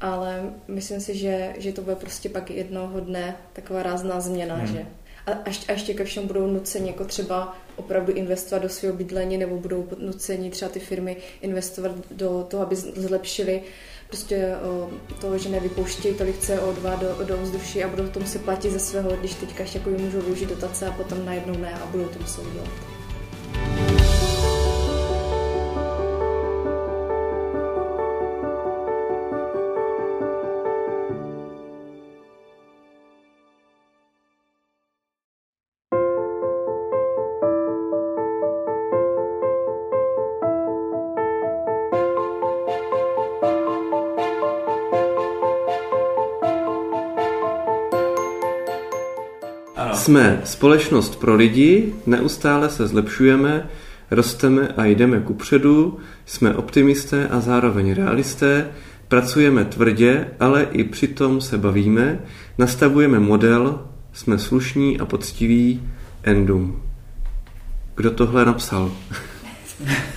[0.00, 4.66] Ale myslím si, že, že to bude prostě pak jednoho dne taková rázná změna, hmm.
[4.66, 4.86] že
[5.26, 5.30] a,
[5.68, 9.88] a ještě ke všem budou nuceni jako třeba opravdu investovat do svého bydlení nebo budou
[9.98, 13.62] nuceni třeba ty firmy investovat do toho, aby zlepšili
[14.12, 14.54] prostě
[15.20, 19.10] to, že nevypouštějí tolik CO2 do, do vzduší a budou to muset platit ze svého,
[19.10, 22.46] když teďka ještě jako můžou využít dotace a potom najednou ne a budou to muset
[22.46, 22.91] udělat.
[50.02, 53.68] Jsme společnost pro lidi, neustále se zlepšujeme,
[54.10, 58.68] rosteme a jdeme kupředu, jsme optimisté a zároveň realisté,
[59.08, 62.20] pracujeme tvrdě, ale i přitom se bavíme,
[62.58, 65.82] nastavujeme model, jsme slušní a poctiví,
[66.22, 66.82] endum.
[67.94, 68.92] Kdo tohle napsal?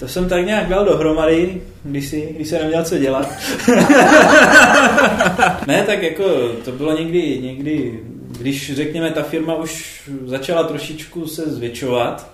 [0.00, 3.38] To jsem tak nějak dal dohromady, když, si, když se neměl co dělat.
[5.66, 8.00] ne, tak jako to bylo někdy, někdy,
[8.38, 12.32] když řekněme ta firma už začala trošičku se zvětšovat,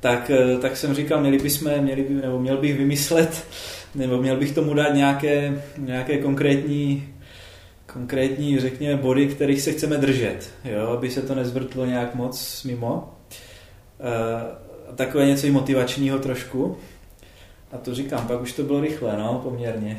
[0.00, 0.30] tak,
[0.60, 3.44] tak jsem říkal, měli bychom, měli by, nebo měl bych vymyslet,
[3.94, 7.08] nebo měl bych tomu dát nějaké, nějaké konkrétní
[7.92, 13.14] konkrétní, řekněme, body, kterých se chceme držet, jo, aby se to nezvrtlo nějak moc mimo.
[14.00, 14.64] Uh,
[14.96, 16.76] takové něco i motivačního trošku.
[17.72, 19.98] A to říkám, pak už to bylo rychle, no, poměrně.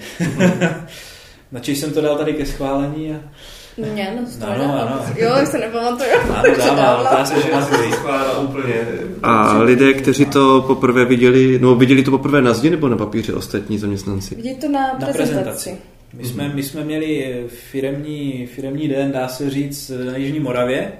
[1.52, 3.20] Načež jsem to dal tady ke schválení a...
[3.78, 5.06] Ne, no, to ano, ano.
[5.18, 6.10] Jo, se nepamatuju.
[6.36, 7.52] Ano, dávám, dá se, že
[8.44, 8.74] úplně.
[9.24, 13.34] A lidé, kteří to poprvé viděli, no viděli to poprvé na zdi nebo na papíře
[13.34, 14.36] ostatní zaměstnanci?
[14.36, 15.10] Viděli to na prezentaci.
[15.10, 15.78] Na prezentaci.
[16.14, 20.92] My jsme, my jsme měli firemní, firemní den, dá se říct, na Jižní Moravě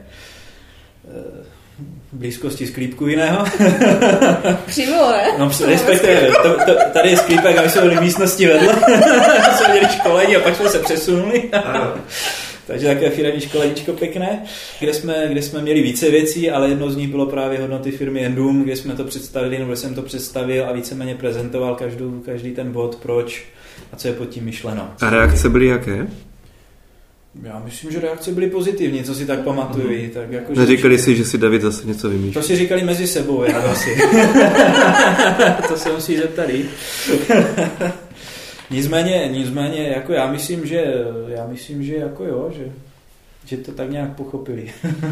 [2.12, 3.46] blízkosti sklípku jiného.
[4.66, 5.28] Přímo, ne?
[5.40, 8.74] No, respektive, to, to, tady je sklípek a my jsme byli v místnosti vedle.
[9.58, 11.44] jsme měli školení a pak jsme se přesunuli.
[12.68, 14.44] Takže takové firmní školeníčko pěkné,
[14.80, 18.26] kde jsme, kde jsme měli více věcí, ale jedno z nich bylo právě hodnoty firmy
[18.26, 22.72] Endum, kde jsme to představili, nebo jsem to představil a víceméně prezentoval každou, každý ten
[22.72, 23.44] bod, proč
[23.94, 24.90] a co je pod tím myšleno.
[25.02, 26.08] A reakce byly jaké?
[27.44, 29.90] Já myslím, že reakce byly pozitivní, co si tak pamatuju.
[29.90, 30.10] Mm-hmm.
[30.10, 31.04] Tak jako, Neříkali že...
[31.04, 32.34] si, že si David zase něco vymýšlí?
[32.34, 33.96] To si říkali mezi sebou, já asi.
[35.68, 36.50] to se musí zeptat
[38.70, 40.94] nicméně, nicméně, jako já myslím, že
[41.28, 42.72] já myslím, že jako jo, že,
[43.46, 44.72] že to tak nějak pochopili.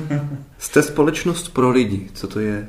[0.59, 2.67] Jste společnost pro lidi, co to je?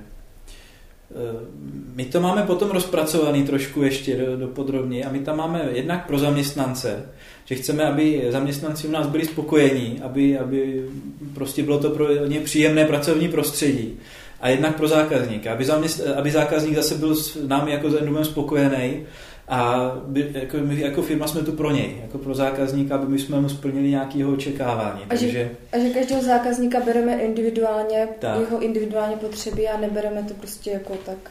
[1.10, 1.46] Eh,
[1.94, 6.06] my to máme potom rozpracovaný trošku ještě do, do podrobně a my tam máme jednak
[6.06, 7.08] pro zaměstnance,
[7.44, 10.88] že chceme, aby zaměstnanci u nás byli spokojení, aby, aby
[11.34, 13.98] prostě bylo to pro ně příjemné pracovní prostředí.
[14.40, 18.24] A jednak pro zákazníka, aby, zaměst, aby zákazník zase byl s námi jako s Endumem
[18.24, 19.06] spokojený
[19.48, 23.18] a by, jako, my jako firma jsme tu pro něj, jako pro zákazníka, aby my
[23.18, 25.02] jsme mu splnili nějaké jeho očekávání.
[25.04, 25.30] A, takže...
[25.30, 28.40] že, a že každého zákazníka bereme individuálně, tak.
[28.40, 31.30] jeho individuálně potřeby a nebereme to prostě jako tak,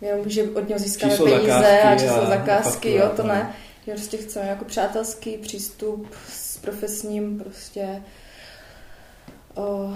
[0.00, 3.54] jenom, že od něho získáme číslo peníze a číslo a zakázky, jo, to ne.
[3.86, 8.02] Že prostě chceme jako přátelský přístup s profesním prostě
[9.54, 9.94] o,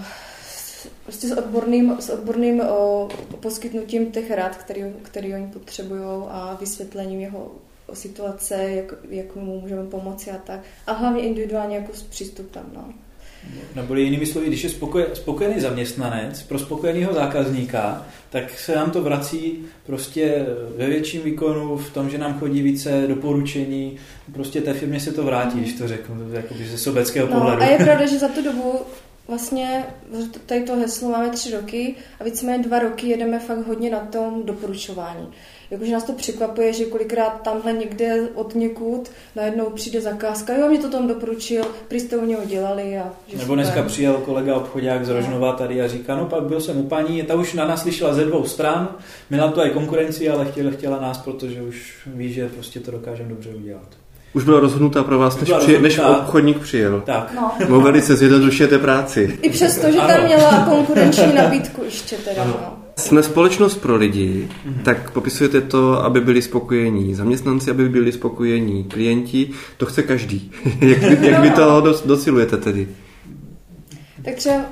[1.03, 7.19] prostě s odborným, s odborným o, poskytnutím těch rad, který, který oni potřebují a vysvětlením
[7.19, 7.51] jeho
[7.93, 10.59] situace, jak, jak mu můžeme pomoci a tak.
[10.87, 12.71] A hlavně individuálně jako s přístupem.
[12.73, 12.93] No.
[13.75, 14.69] Neboli jinými slovy, když je
[15.13, 20.45] spokojený zaměstnanec pro spokojeného zákazníka, tak se nám to vrací prostě
[20.77, 23.97] ve větším výkonu, v tom, že nám chodí více doporučení,
[24.33, 25.61] prostě té firmě se to vrátí, mm.
[25.61, 27.61] když to řeknu, jakoby ze sobeckého no, pohledu.
[27.61, 28.79] A je pravda, že za tu dobu
[29.27, 29.85] vlastně
[30.45, 34.45] tady to heslo máme tři roky a víceméně dva roky jedeme fakt hodně na tom
[34.45, 35.27] doporučování
[35.71, 40.79] jakože nás to překvapuje, že kolikrát tamhle někde od někud najednou přijde zakázka, jo, mě
[40.79, 42.97] to tam doporučil, prý jste u něho dělali.
[42.97, 43.55] A že Nebo super.
[43.55, 47.23] dneska přijel kolega obchodák z Rožnova tady a říká, no pak byl jsem u paní,
[47.23, 48.89] ta už na nás slyšela ze dvou stran,
[49.29, 53.29] měla to i konkurenci, ale chtěla, chtěla nás, protože už ví, že prostě to dokážeme
[53.29, 53.87] dobře udělat.
[54.33, 57.01] Už byla rozhodnutá pro vás, než, při, než obchodník přijel.
[57.05, 57.33] Tak.
[57.35, 57.51] No.
[57.69, 59.39] Mu velice zjednodušujete práci.
[59.41, 62.45] I přesto, že tam měla konkurenční nabídku ještě teda.
[62.45, 62.77] No.
[62.99, 64.83] Jsme společnost pro lidi, mm-hmm.
[64.83, 69.49] tak popisujete to, aby byli spokojení zaměstnanci, aby byli spokojení klienti.
[69.77, 70.51] To chce každý.
[70.81, 72.87] jak, vy, jak vy to docilujete tedy?
[74.25, 74.65] Tak třeba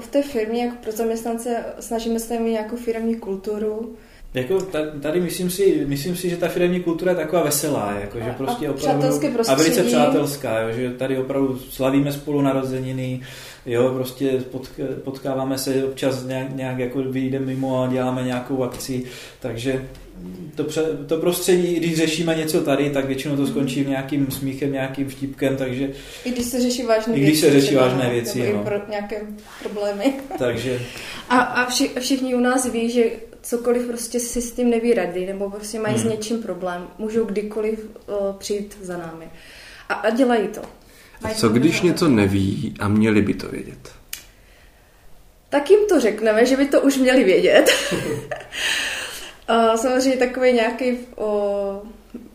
[0.00, 3.96] v té firmě, jako pro zaměstnance, snažíme se mít nějakou firmní kulturu,
[4.34, 4.58] jako
[5.02, 8.68] tady myslím si, myslím si, že ta firmní kultura je taková veselá, jako, že prostě
[8.68, 9.06] a opravdu,
[9.48, 13.20] a velice přátelská, jo, že tady opravdu slavíme spolu narozeniny,
[13.70, 14.44] jo, prostě
[15.04, 19.02] potkáváme se občas nějak, nějak jako vyjdeme mimo a děláme nějakou akci,
[19.40, 19.88] takže
[20.54, 25.08] to, pře, to prostředí, když řešíme něco tady, tak většinou to skončí nějakým smíchem, nějakým
[25.08, 25.90] vtipkem, takže...
[26.24, 27.22] I když se řeší vážné věci.
[27.22, 28.64] I když se řeší vážné věci, no.
[28.64, 29.22] pro nějaké
[29.62, 30.14] problémy.
[30.38, 30.80] takže...
[31.28, 33.04] A, a vši, všichni u nás ví, že
[33.42, 36.04] cokoliv prostě si s tím neví rady, nebo prostě mají hmm.
[36.04, 39.24] s něčím problém, můžou kdykoliv uh, přijít za námi.
[39.88, 40.79] A, a dělají to.
[41.22, 43.92] Mají Co když něco neví a měli by to vědět?
[45.48, 47.70] Tak jim to řekneme, že by to už měli vědět.
[49.48, 51.82] a samozřejmě takový nějaký o,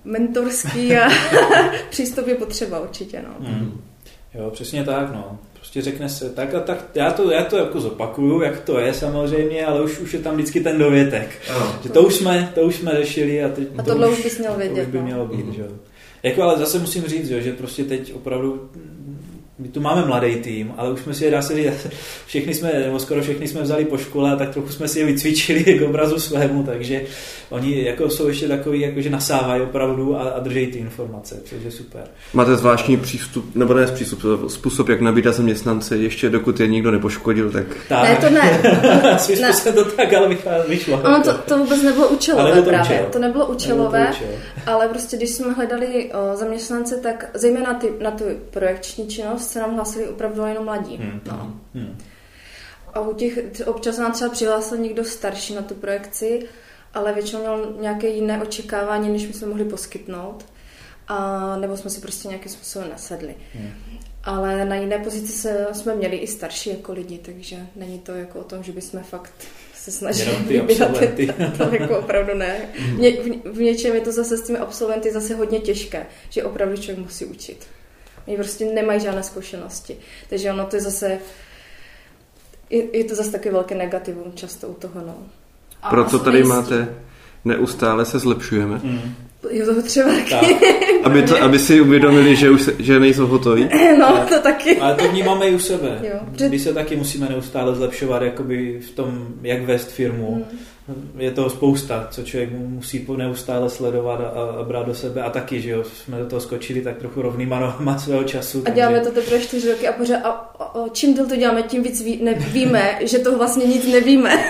[0.03, 1.09] mentorský a
[1.89, 3.23] přístup je potřeba určitě.
[3.27, 3.47] No.
[3.47, 3.81] Hmm.
[4.33, 5.11] Jo, přesně tak.
[5.13, 8.79] No prostě řekne se tak a tak, já to, já to jako zopakuju, jak to
[8.79, 11.29] je samozřejmě, ale už, už je tam vždycky ten dovětek.
[11.49, 11.75] No.
[11.83, 14.23] Že to už jsme, to už jsme řešili a teď a tohle to už, už
[14.23, 14.75] bys měl vědět.
[14.75, 15.03] To už by no.
[15.03, 15.53] mělo být, mm.
[15.53, 15.63] že
[16.25, 18.69] Jako ale zase musím říct, že prostě teď opravdu
[19.59, 21.87] my tu máme mladý tým, ale už jsme si je, dá se říct,
[22.25, 25.05] všechny jsme, nebo skoro všechny jsme vzali po škole a tak trochu jsme si je
[25.05, 27.01] vycvičili k obrazu svému, takže
[27.49, 31.57] oni jako jsou ještě takový, jako že nasávají opravdu a, a drží ty informace, což
[31.65, 32.03] je super.
[32.33, 37.51] Máte zvláštní přístup, nebo ne přístup, způsob, jak nabídat zaměstnance, ještě dokud je nikdo nepoškodil,
[37.51, 37.65] tak...
[37.89, 38.03] tak.
[38.03, 38.61] Ne, to ne.
[39.17, 39.53] Svým ne.
[39.73, 40.35] to tak, ale
[40.67, 41.01] vyšlo.
[41.03, 42.97] Ono to, to vůbec nebylo účelové to právě.
[42.97, 43.09] Účel.
[43.11, 44.73] To nebylo účelové, nebylo to účel.
[44.73, 49.59] ale prostě když jsme hledali o, zaměstnance, tak zejména ty, na tu projekční činnost se
[49.59, 50.97] nám hlásili opravdu jenom mladí.
[50.97, 51.21] Hmm.
[51.27, 51.59] No.
[51.73, 51.97] Hmm.
[52.93, 56.47] A u těch, občas nám třeba přihlásil někdo starší na tu projekci,
[56.93, 60.45] ale většinou měl nějaké jiné očekávání, než my jsme mohli poskytnout.
[61.07, 63.35] A, nebo jsme si prostě nějakým způsobem nasedli.
[63.53, 63.71] Hmm.
[64.23, 68.39] Ale na jiné pozici se, jsme měli i starší jako lidi, takže není to jako
[68.39, 69.33] o tom, že bychom fakt
[69.73, 71.27] se snažili vybírat ty,
[71.57, 72.69] to jako opravdu ne.
[72.77, 72.97] Hmm.
[72.97, 77.05] V, v něčem je to zase s těmi absolventy zase hodně těžké, že opravdu člověk
[77.05, 77.67] musí učit.
[78.27, 79.97] Oni prostě nemají žádné zkušenosti.
[80.29, 81.19] Takže ono to je zase,
[82.69, 85.01] je, je to zase taky velké negativum často u toho.
[85.07, 85.15] No.
[85.89, 86.95] Proto tady máte
[87.45, 88.79] neustále se zlepšujeme.
[88.83, 89.15] Mm.
[89.49, 90.55] Jo, to třeba taky.
[91.03, 93.69] aby, to, aby si uvědomili, že už se, že nejsou hotoví.
[93.99, 94.77] No, to taky.
[94.77, 95.99] Ale to vnímáme i u sebe.
[96.03, 96.49] Jo.
[96.49, 100.35] My se taky musíme neustále zlepšovat jakoby v tom, jak vést firmu.
[100.35, 100.59] Mm
[101.17, 105.61] je toho spousta, co člověk musí neustále sledovat a, a brát do sebe a taky,
[105.61, 108.63] že jo, jsme do toho skočili tak trochu rovnýma nohama svého času.
[108.65, 109.11] A děláme takže...
[109.11, 112.03] to teprve čtyři roky a pořád a, a, a čím díl to děláme, tím víc
[112.03, 114.29] ví, ne, víme, že toho vlastně nic nevíme.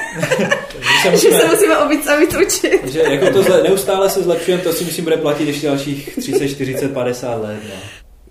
[1.01, 2.87] se musíme, že se musíme o víc a víc učit.
[2.87, 6.47] že jako to zle, neustále se zlepšujeme, to si musím bude platit ještě dalších 30,
[6.47, 7.59] 40, 50 let.
[7.69, 7.75] No.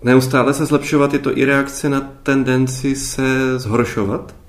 [0.03, 3.23] Neustále se zlepšovat, je to i reakce na tendenci se
[3.59, 4.44] zhoršovat?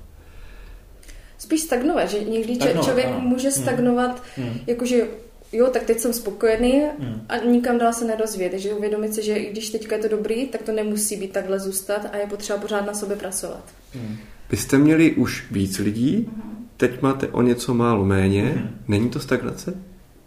[1.37, 3.19] Spíš stagnovat, že někdy Stagnovat, člověk ano.
[3.19, 3.63] může hmm.
[3.63, 4.59] stagnovat, hmm.
[4.67, 5.07] jakože
[5.53, 7.21] jo, tak teď jsem spokojený hmm.
[7.29, 8.51] a nikam dál se nedozvět.
[8.51, 11.59] Takže uvědomit si, že i když teďka je to dobrý, tak to nemusí být takhle
[11.59, 13.63] zůstat a je potřeba pořád na sobě pracovat.
[13.93, 14.17] Hmm.
[14.49, 16.67] Vy jste měli už víc lidí, hmm.
[16.77, 18.43] teď máte o něco málo méně.
[18.43, 18.69] Hmm.
[18.87, 19.73] Není to stagnace?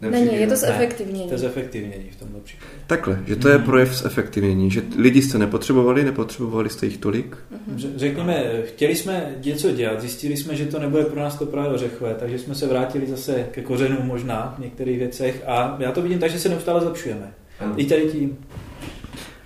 [0.01, 1.27] Není, je to zefektivnění.
[1.27, 2.71] To je zefektivnění v tomto případě.
[2.87, 3.65] Takhle, že to je hmm.
[3.65, 7.35] projev zefektivnění, že lidi jste nepotřebovali, nepotřebovali jste jich tolik?
[7.35, 7.91] Mm-hmm.
[7.95, 12.15] Řekněme, chtěli jsme něco dělat, zjistili jsme, že to nebude pro nás to právě ořechové,
[12.19, 16.19] takže jsme se vrátili zase ke kořenům možná v některých věcech a já to vidím
[16.19, 17.33] tak, že se neustále zlepšujeme.
[17.65, 17.73] Mm.
[17.77, 18.37] I tady tím.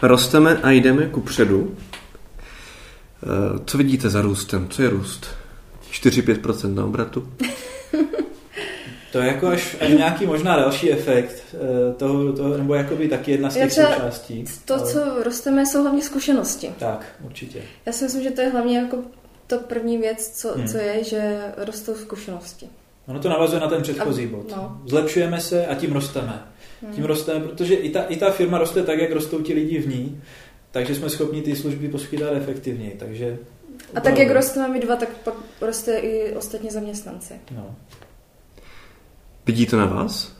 [0.01, 1.75] Rosteme a jdeme ku předu.
[3.23, 4.67] Eh, co vidíte za růstem?
[4.69, 5.27] Co je růst?
[5.91, 7.27] 4-5% na obratu?
[9.15, 13.31] To je jako až, až nějaký možná další efekt eh, toho, toho nebo jakoby taky
[13.31, 14.45] jedna z těch součástí.
[14.65, 14.91] To, ale...
[14.91, 16.71] co rosteme, jsou hlavně zkušenosti.
[16.79, 17.61] Tak, určitě.
[17.85, 18.97] Já si myslím, že to je hlavně jako
[19.47, 20.67] to první věc, co, hmm.
[20.67, 22.67] co je, že rostou zkušenosti.
[23.07, 24.51] Ono to navazuje na ten předchozí a, bod.
[24.55, 24.81] No.
[24.85, 26.43] Zlepšujeme se a tím rosteme.
[26.81, 26.93] Hmm.
[26.93, 29.87] Tím rosteme, protože i ta, i ta firma roste tak, jak rostou ti lidi v
[29.87, 30.21] ní,
[30.71, 32.95] takže jsme schopni ty služby poskytovat efektivněji.
[32.99, 33.37] Takže
[33.95, 37.33] a tak, jak rosteme my dva, tak pak roste i ostatní zaměstnanci.
[37.51, 37.75] No.
[39.45, 40.35] Vidí to na vás?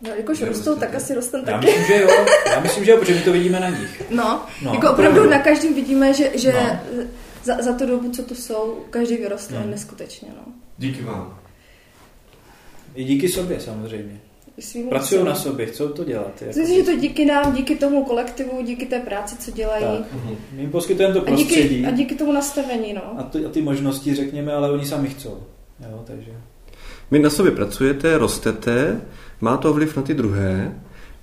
[0.00, 1.70] No, jakož rostou, tak asi rostem taky.
[1.70, 2.08] Já myslím, že jo.
[2.50, 4.02] Já myslím, že jo, protože my to vidíme na nich.
[4.10, 7.04] No, no jako opravdu na každém vidíme, že, že no.
[7.44, 9.66] za, za tu dobu, co tu jsou, každý vyroste no.
[9.66, 10.28] neskutečně.
[10.36, 10.52] No.
[10.78, 11.38] Díky vám.
[12.94, 14.20] I díky sobě samozřejmě.
[14.88, 16.42] Pracují na sobě, chcou to dělat.
[16.46, 19.84] Myslím si, že to díky nám, díky tomu kolektivu, díky té práci, co dělají.
[19.84, 20.12] Tak.
[20.12, 20.36] Mhm.
[20.52, 21.60] My jim poskytujeme to prostředí.
[21.60, 23.18] A díky, a díky tomu nastavení, no.
[23.18, 25.42] A, ty, a ty možnosti, řekněme, ale oni sami chcou.
[25.90, 26.32] Jo, takže...
[27.12, 29.00] Vy na sobě pracujete, rostete,
[29.40, 30.72] má to vliv na ty druhé,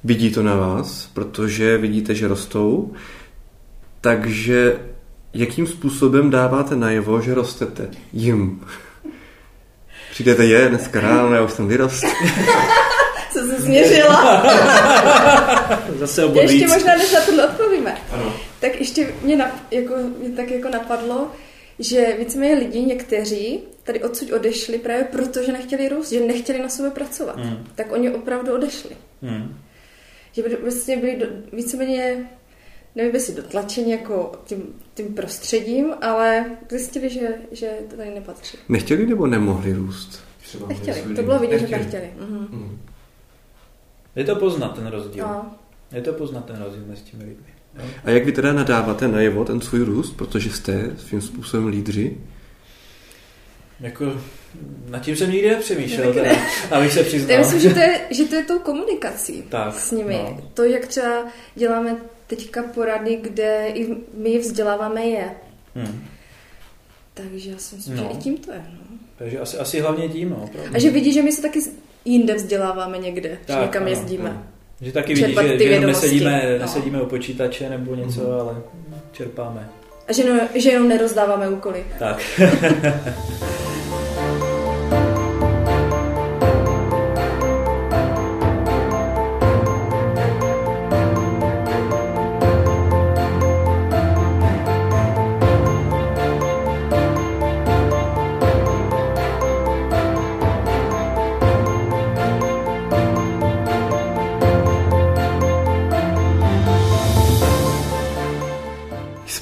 [0.03, 2.93] vidí to na vás, protože vidíte, že rostou,
[4.01, 4.79] takže
[5.33, 8.61] jakým způsobem dáváte najevo, že rostete jim?
[10.11, 12.03] Přijdete, je, dneska ráno, já už jsem vyrost.
[13.33, 14.43] Co se směřila?
[15.99, 16.73] Zase Ještě víc.
[16.73, 17.97] možná, než na tohle odpovíme.
[18.11, 18.33] Ano.
[18.59, 21.27] Tak ještě mě, nap, jako, mě tak jako napadlo,
[21.79, 26.69] že víceméně lidi někteří tady odsud odešli právě proto, že nechtěli růst, že nechtěli na
[26.69, 27.37] sobě pracovat.
[27.37, 27.67] Mm.
[27.75, 28.97] Tak oni opravdu odešli.
[29.21, 29.57] Mm.
[30.31, 32.29] Že vlastně byli do, víceméně
[32.95, 34.63] nevím, jestli dotlačení jako tím,
[34.93, 38.57] tím prostředím, ale zjistili, že, že to tady nepatří.
[38.69, 40.23] Nechtěli nebo nemohli růst?
[40.41, 41.83] Třeba nechtěli, to bylo vidět, nechtěli.
[41.83, 42.13] že nechtěli.
[42.19, 42.47] Mhm.
[42.51, 42.79] Mm.
[44.15, 45.27] Je to poznat ten rozdíl.
[45.27, 45.55] No.
[45.91, 47.58] Je to poznat ten rozdíl mezi těmi lidmi.
[48.03, 52.17] A jak vy teda nadáváte najevo ten svůj růst, protože jste svým způsobem lídři?
[53.79, 54.05] Jako,
[54.89, 56.31] nad tím jsem nikdy nepřemýšlel, teda,
[56.71, 57.31] abych se přiznal.
[57.31, 60.13] Já myslím, že to je, že to je tou komunikací tak, s nimi.
[60.13, 60.41] No.
[60.53, 65.31] To, jak třeba děláme teďka porady, kde i my vzděláváme je.
[65.75, 66.05] Hmm.
[67.13, 68.03] Takže já si myslím, no.
[68.03, 68.65] že i tím to je.
[68.73, 68.97] No.
[69.17, 70.29] Takže asi, asi hlavně tím.
[70.29, 71.59] No, A že vidí, že my se taky
[72.05, 74.29] jinde vzděláváme někde, tak, že někam ano, jezdíme.
[74.29, 74.47] Ano.
[74.81, 76.59] Že taky vidí, že, že jenom nesedíme, no.
[76.65, 78.41] nesedíme u počítače nebo něco, mm-hmm.
[78.41, 78.55] ale
[79.11, 79.69] čerpáme.
[80.07, 81.85] A že, no, že jenom nerozdáváme úkoly.
[81.99, 82.39] Tak.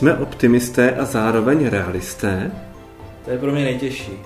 [0.07, 2.51] Jsme optimisté a zároveň realisté?
[3.25, 4.11] To je pro mě nejtěžší.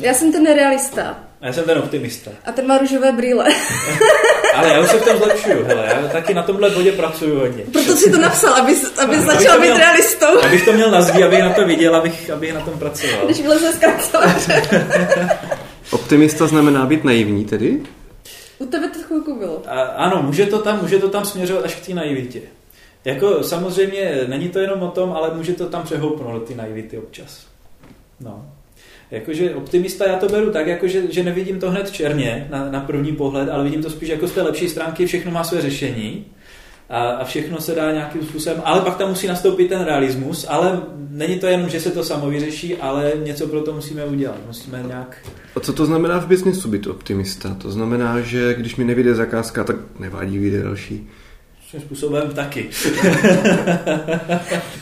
[0.00, 1.18] já jsem ten nerealista.
[1.40, 2.30] A já jsem ten optimista.
[2.44, 3.44] A ten má růžové brýle.
[4.54, 7.64] Ale já už se v tom zlepšuju, hele, já taky na tomhle bodě pracuju hodně.
[7.72, 10.40] Proto si to napsal, aby, aby začal být realistou.
[10.42, 13.24] Abych to měl na zdi, abych na to viděl, abych, abych na tom pracoval.
[13.24, 14.62] Když vyleze z kanceláře.
[15.90, 17.80] Optimista znamená být naivní tedy?
[18.58, 19.07] U tebe to.
[19.68, 22.40] A, ano, může to, tam, může to tam směřovat až k té naivitě.
[23.04, 27.46] Jako samozřejmě není to jenom o tom, ale může to tam přehoupnout ty naivity občas.
[28.20, 28.46] No.
[29.10, 32.80] Jakože optimista já to beru tak, jako že, že nevidím to hned černě na, na
[32.80, 36.26] první pohled, ale vidím to spíš jako z té lepší stránky, všechno má své řešení
[36.88, 40.82] a, a všechno se dá nějakým způsobem, ale pak tam musí nastoupit ten realismus, ale
[41.10, 44.82] není to jenom, že se to samo vyřeší, ale něco pro to musíme udělat, musíme
[44.86, 45.16] nějak...
[45.56, 47.54] A co to znamená v biznesu být optimista?
[47.54, 51.08] To znamená, že když mi nevyjde zakázka, tak nevadí, vyjde další.
[51.68, 52.62] Svým způsobem taky.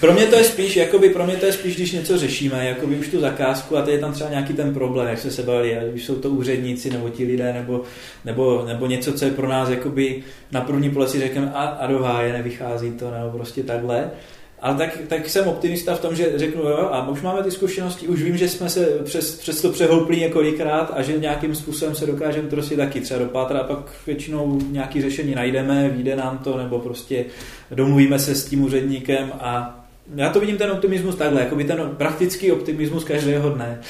[0.00, 2.96] pro mě to je spíš, jakoby pro mě to je spíš, když něco řešíme, jakoby
[2.96, 5.78] už tu zakázku a teď je tam třeba nějaký ten problém, jak jsme se bavili,
[5.90, 7.82] když jsou to úředníci nebo ti lidé, nebo,
[8.24, 10.22] nebo, nebo něco, co je pro nás jakoby
[10.52, 14.10] na první pohled si řekneme a, a do háje, nevychází to, nebo prostě takhle.
[14.60, 18.08] Ale tak, tak jsem optimista v tom, že řeknu, jo, a už máme ty zkušenosti,
[18.08, 22.06] už vím, že jsme se přes, přes to přehoupli několikrát a že nějakým způsobem se
[22.06, 26.78] dokážeme prostě taky třeba dopátrat a pak většinou nějaké řešení najdeme, vyjde nám to, nebo
[26.78, 27.24] prostě
[27.70, 29.80] domluvíme se s tím úředníkem a
[30.14, 33.80] já to vidím ten optimismus takhle, jako by ten praktický optimismus každého dne.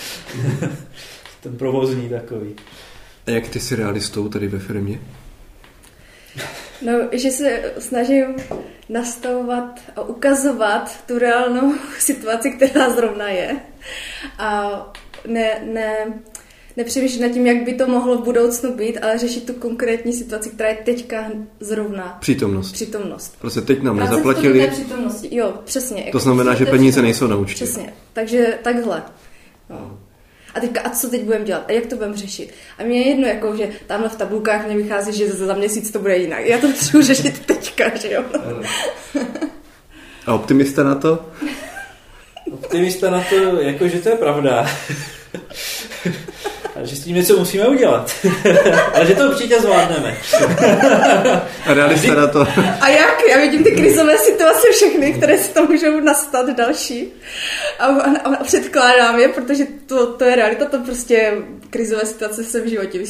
[1.42, 2.54] ten provozní takový.
[3.26, 4.98] A jak ty jsi realistou tady ve firmě?
[6.82, 8.36] No, že se snažím
[8.88, 13.56] nastavovat a ukazovat tu reálnou situaci, která zrovna je.
[14.38, 14.70] A
[15.28, 15.96] ne, ne,
[16.76, 20.50] nepřemýšlet nad tím, jak by to mohlo v budoucnu být, ale řešit tu konkrétní situaci,
[20.50, 22.16] která je teďka zrovna.
[22.20, 22.72] Přítomnost.
[22.72, 23.36] Přítomnost.
[23.40, 24.68] Prostě teď nám Práce nezaplatili.
[24.70, 25.36] přítomnosti.
[25.36, 26.08] Jo, přesně.
[26.12, 27.64] To znamená, že peníze nejsou na účtě.
[27.64, 27.94] Přesně.
[28.12, 29.02] Takže takhle.
[29.70, 29.98] No.
[30.56, 31.64] A teďka, a co teď budeme dělat?
[31.68, 32.54] A jak to budeme řešit?
[32.78, 36.16] A mě je jedno, jako, že tamhle v tabulkách nevychází, že za měsíc to bude
[36.16, 36.46] jinak.
[36.46, 38.24] Já to potřebuji řešit teďka, že jo?
[40.26, 41.26] A optimista na to?
[42.52, 44.66] Optimista na to, jako, že to je pravda.
[46.82, 48.12] A že s tím něco musíme udělat.
[48.94, 50.16] Ale že to určitě zvládneme.
[51.66, 52.46] A realista na to.
[52.80, 53.22] A jak?
[53.30, 57.12] Já vidím ty krizové situace všechny, které se tam můžou nastat další.
[57.78, 61.32] A, a, a předkládám je, protože to, to je realita, to prostě
[61.70, 63.00] krizové situace se v životě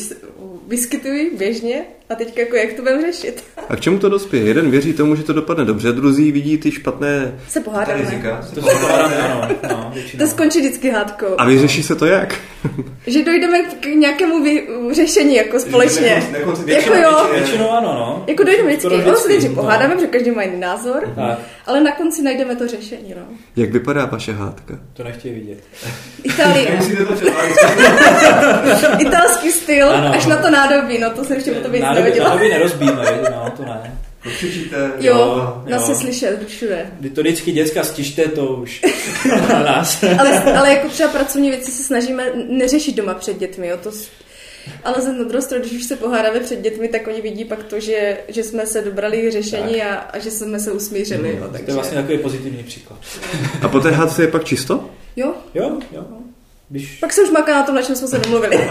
[0.66, 3.44] vyskytují běžně A teď jako jak to budeme řešit?
[3.68, 4.44] A k čemu to dospěje?
[4.44, 8.00] Jeden věří tomu, že to dopadne dobře, druzí vidí ty špatné se pohádáme.
[8.00, 8.46] rizika.
[8.54, 9.48] To se pohádáme, ano.
[9.68, 11.26] No, to skončí vždycky hádkou.
[11.38, 12.34] A vyřeší se to jak?
[13.07, 16.22] že dojdeme k nějakému vý, řešení jako společně.
[16.64, 17.28] Většinou, jako jo.
[17.34, 18.24] Většinou ano, no.
[18.26, 18.88] Jako dojdeme vždycky.
[18.88, 19.09] vždycky.
[19.09, 19.54] Ono se teď no.
[19.54, 21.38] pohádáme, protože každý má jiný názor, tak.
[21.66, 23.22] ale na konci najdeme to řešení, no.
[23.57, 24.78] Jak vypadá vaše hádka?
[24.92, 25.59] To nechtějí vidět.
[26.22, 26.66] Itálie.
[28.98, 30.14] Italský styl, ano.
[30.14, 32.28] až na to nádobí, no to se ještě potom neviděla.
[32.28, 33.99] Nádobí nerozbíme, no to ne.
[34.36, 34.92] Křičíte?
[35.01, 36.90] Jo, jo, nás se slyšet všude.
[37.14, 38.82] To vždycky děcka stižte to už
[39.53, 40.05] na nás.
[40.18, 43.90] ale, ale jako třeba pracovní věci se snažíme neřešit doma před dětmi, jo, to
[44.84, 47.62] ale za na druhou stranu, když už se pohádáme před dětmi, tak oni vidí pak
[47.62, 51.28] to, že, že jsme se dobrali řešení a, a, že jsme se usmířili.
[51.28, 51.64] Hmm, jo, takže...
[51.64, 52.99] To je vlastně takový pozitivní příklad.
[53.62, 54.90] A po té hádce je pak čisto?
[55.16, 55.34] Jo.
[55.55, 56.05] Jo, jo.
[56.68, 56.99] Když...
[57.01, 58.57] Pak se už maká na tom, na čem jsme se domluvili.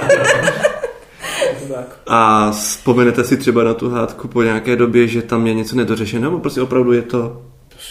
[2.07, 6.23] A vzpomenete si třeba na tu hádku po nějaké době, že tam je něco nedořešeno,
[6.23, 7.41] nebo prostě opravdu je to...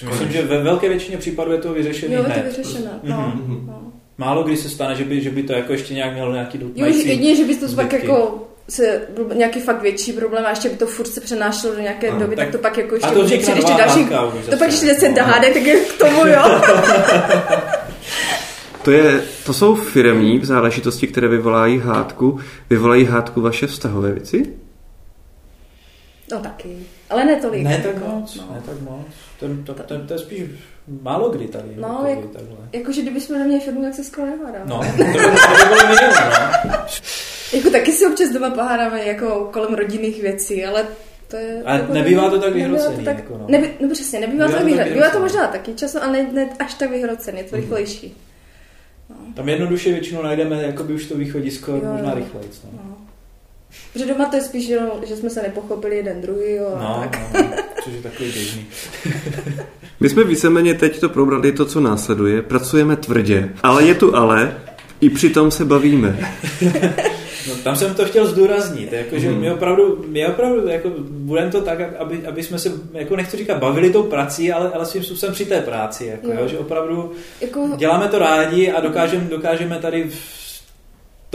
[0.08, 2.14] Myslím, že ve velké většině případů je to vyřešené.
[2.14, 2.90] Jo, je to vyřešené.
[3.02, 3.66] No, mm-hmm.
[3.66, 3.92] no.
[4.18, 6.86] Málo kdy se stane, že by, že by to jako ještě nějak mělo nějaký Jo,
[6.86, 9.00] jedině, že by to pak jako se
[9.34, 12.36] nějaký fakt větší problém a ještě by to furt se přenášelo do nějaké no, doby,
[12.36, 14.06] tak, tak to pak jako ještě to přijde ještě další,
[14.50, 16.42] to pak ještě 10 hádek, tak je k tomu, jo.
[18.84, 22.40] To, je, to jsou firmní záležitosti, které vyvolají hádku.
[22.70, 24.54] Vyvolají hádku vaše vztahové věci?
[26.32, 26.76] No taky,
[27.10, 27.62] ale ne tolik.
[27.62, 28.48] Ne tak moc, no.
[28.54, 29.06] ne tak moc.
[29.40, 30.42] To, to, to, to je spíš
[31.02, 31.68] málo kdy tady.
[31.76, 34.64] No, jako, jak, jakože kdybychom neměli firmu, tak se skoro nehádáme.
[34.66, 35.18] No, to by, to
[35.58, 36.14] by bylo minimum,
[36.64, 36.72] no.
[37.52, 40.86] Jako taky si občas doma pohádáme jako kolem rodinných věcí, ale
[41.28, 41.62] to je...
[41.64, 42.96] A jako nebývá to tak vyhrocený.
[42.96, 43.46] To tak, jako no.
[43.48, 44.94] Neby, no přesně, nebývá, nebývá to tak vyhrocený.
[44.94, 47.64] Bývá to možná taky často, ale ne, ne až tak vyhrocený, je to mhm.
[47.64, 48.16] rychlejší.
[49.10, 49.16] No.
[49.34, 52.48] Tam jednoduše většinou najdeme jakoby už to východisko jo, možná rychleji.
[52.64, 52.70] No.
[52.72, 52.96] no.
[53.92, 56.52] Protože doma to je spíš, že, že jsme se nepochopili jeden druhý.
[56.52, 57.34] Jo, no, tak.
[57.34, 57.50] no,
[57.84, 58.66] což je takový běžný.
[60.00, 62.42] My jsme víceméně teď to probrali to, co následuje.
[62.42, 64.56] Pracujeme tvrdě, ale je tu ale,
[65.00, 66.18] i přitom se bavíme.
[67.48, 69.40] No, tam jsem to chtěl zdůraznit, jako, že hmm.
[69.40, 73.58] my opravdu, my opravdu jako, budeme to tak, aby, aby jsme se, jako nechci říkat,
[73.58, 76.36] bavili tou prací, ale, ale svým způsobem při té práci, jako, jo.
[76.40, 77.70] Jo, že opravdu jako...
[77.76, 80.43] děláme to rádi a dokážeme, dokážeme tady v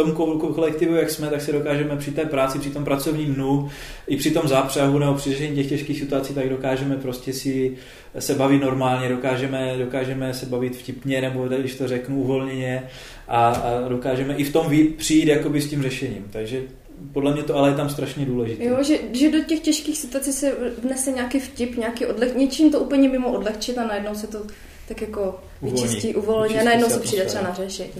[0.04, 3.70] tom kolektivu, jak jsme, tak si dokážeme při té práci, při tom pracovním dnu,
[4.08, 7.78] i při tom zápřehu nebo při řešení těch těžkých situací, tak dokážeme prostě si
[8.20, 12.84] se bavit normálně, dokážeme, dokážeme se bavit vtipně, nebo když to řeknu uvolněně
[13.28, 16.26] a, a dokážeme i v tom přijít jakoby s tím řešením.
[16.32, 16.62] Takže
[17.14, 18.64] podle mě to ale je tam strašně důležité.
[18.64, 22.80] Jo, že, že do těch těžkých situací se vnese nějaký vtip, nějaký odleh, něčím to
[22.80, 24.42] úplně mimo odlehčit a najednou se to
[24.88, 27.92] tak jako vyčistí, uvolní a najednou se přijde třeba na řešení.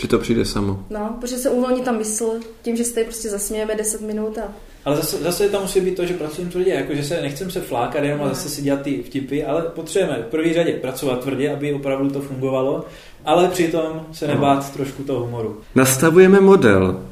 [0.00, 0.84] Či to přijde samo?
[0.90, 2.30] No, protože se uvolní ta mysl
[2.62, 4.52] tím, že se tady prostě zasmějeme 10 minut a...
[4.84, 7.60] Ale zase, zase tam musí být to, že pracujeme tvrdě, jako že se nechcem se
[7.60, 11.52] flákat jenom a zase si dělat ty vtipy, ale potřebujeme v první řadě pracovat tvrdě,
[11.52, 12.84] aby opravdu to fungovalo,
[13.24, 14.34] ale přitom se no.
[14.34, 14.74] nebát no.
[14.74, 15.60] trošku toho humoru.
[15.74, 17.02] Nastavujeme model.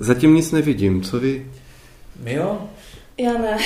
[0.00, 1.02] Zatím nic nevidím.
[1.02, 1.46] Co vy?
[2.22, 2.58] My jo?
[3.18, 3.58] Já ne.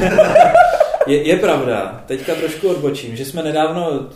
[1.06, 4.06] je, je pravda, teďka trošku odbočím, že jsme nedávno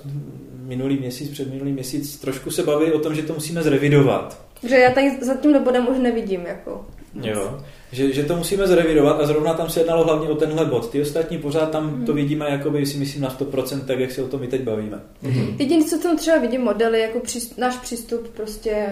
[0.65, 4.45] minulý měsíc, před minulý měsíc trošku se baví o tom, že to musíme zrevidovat.
[4.69, 6.47] Že já tady za tímhle bodem už nevidím.
[6.47, 6.87] Jako.
[7.23, 7.61] Jo,
[7.93, 10.91] že, že to musíme zrevidovat a zrovna tam se jednalo hlavně o tenhle bod.
[10.91, 12.07] Ty ostatní pořád tam hmm.
[12.07, 15.01] to vidíme, jakoby si myslím na 100%, tak jak si o tom my teď bavíme.
[15.23, 15.57] Hmm.
[15.59, 18.87] Jediné, co tam třeba vidím modely, jako přístup, náš přístup prostě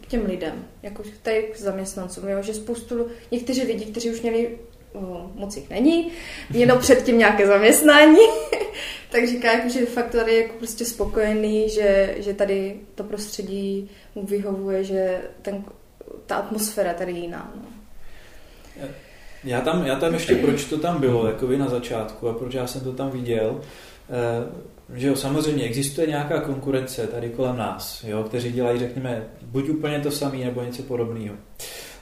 [0.00, 2.42] k těm lidem, jako tady k zaměstnancům, jo?
[2.42, 4.58] že spoustu, někteří lidi, kteří už měli
[5.34, 6.10] moc jich není,
[6.50, 8.26] mělo předtím nějaké zaměstnání,
[9.10, 13.90] tak říká, jako, že fakt tady je jako prostě spokojený, že, že tady to prostředí
[14.14, 15.64] mu vyhovuje, že ten,
[16.26, 17.52] ta atmosféra tady je jiná.
[17.56, 17.76] No.
[19.44, 22.66] Já tam, já tam ještě, proč to tam bylo, jako na začátku a proč já
[22.66, 23.60] jsem to tam viděl,
[24.10, 29.68] eh, že jo, samozřejmě existuje nějaká konkurence tady kolem nás, jo, kteří dělají, řekněme, buď
[29.68, 31.34] úplně to samé, nebo něco podobného.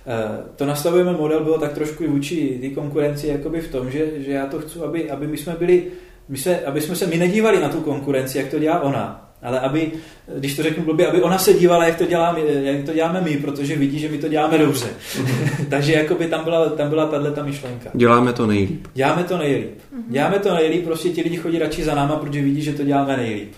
[0.06, 4.06] Eh, to nastavujeme model bylo tak trošku i vůči té konkurenci jakoby v tom, že,
[4.16, 5.84] že já to chci, aby, aby my jsme byli,
[6.28, 9.60] my se, aby jsme se my nedívali na tu konkurenci, jak to dělá ona, ale
[9.60, 9.92] aby,
[10.36, 13.36] když to řeknu blbě, aby ona se dívala, jak to, dělá, jak to děláme my,
[13.36, 14.86] protože vidí, že my to děláme dobře.
[14.86, 15.66] Mm-hmm.
[15.70, 17.90] Takže jakoby tam byla, tam byla tahle ta myšlenka.
[17.94, 18.86] Děláme to nejlíp.
[18.94, 19.78] Děláme to nejlíp.
[19.78, 20.02] Mm-hmm.
[20.08, 23.16] Děláme to nejlíp, prostě ti lidi chodí radši za náma, protože vidí, že to děláme
[23.16, 23.52] nejlíp.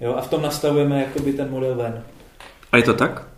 [0.00, 2.02] Jo, a v tom nastavujeme jakoby ten model ven.
[2.72, 3.35] A je to tak?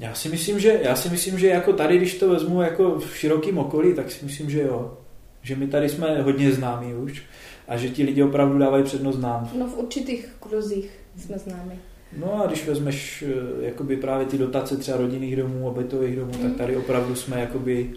[0.00, 3.16] Já si myslím, že, já si myslím, že jako tady, když to vezmu jako v
[3.16, 4.98] širokém okolí, tak si myslím, že jo.
[5.42, 7.22] Že my tady jsme hodně známí už
[7.68, 9.50] a že ti lidi opravdu dávají přednost nám.
[9.58, 11.78] No v určitých kruzích jsme známi.
[12.18, 16.32] No a když vezmeš eh, jakoby právě ty dotace třeba rodinných domů a bytových domů,
[16.32, 16.38] mm.
[16.38, 16.54] tak mhm.
[16.54, 17.90] tady opravdu jsme jakoby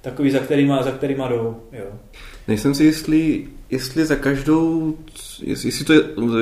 [0.00, 1.56] takový, za kterýma, za kterýma jdou.
[1.72, 1.84] Jo.
[2.48, 4.94] Nejsem si jestli, jestli za každou,
[5.42, 5.94] jestli to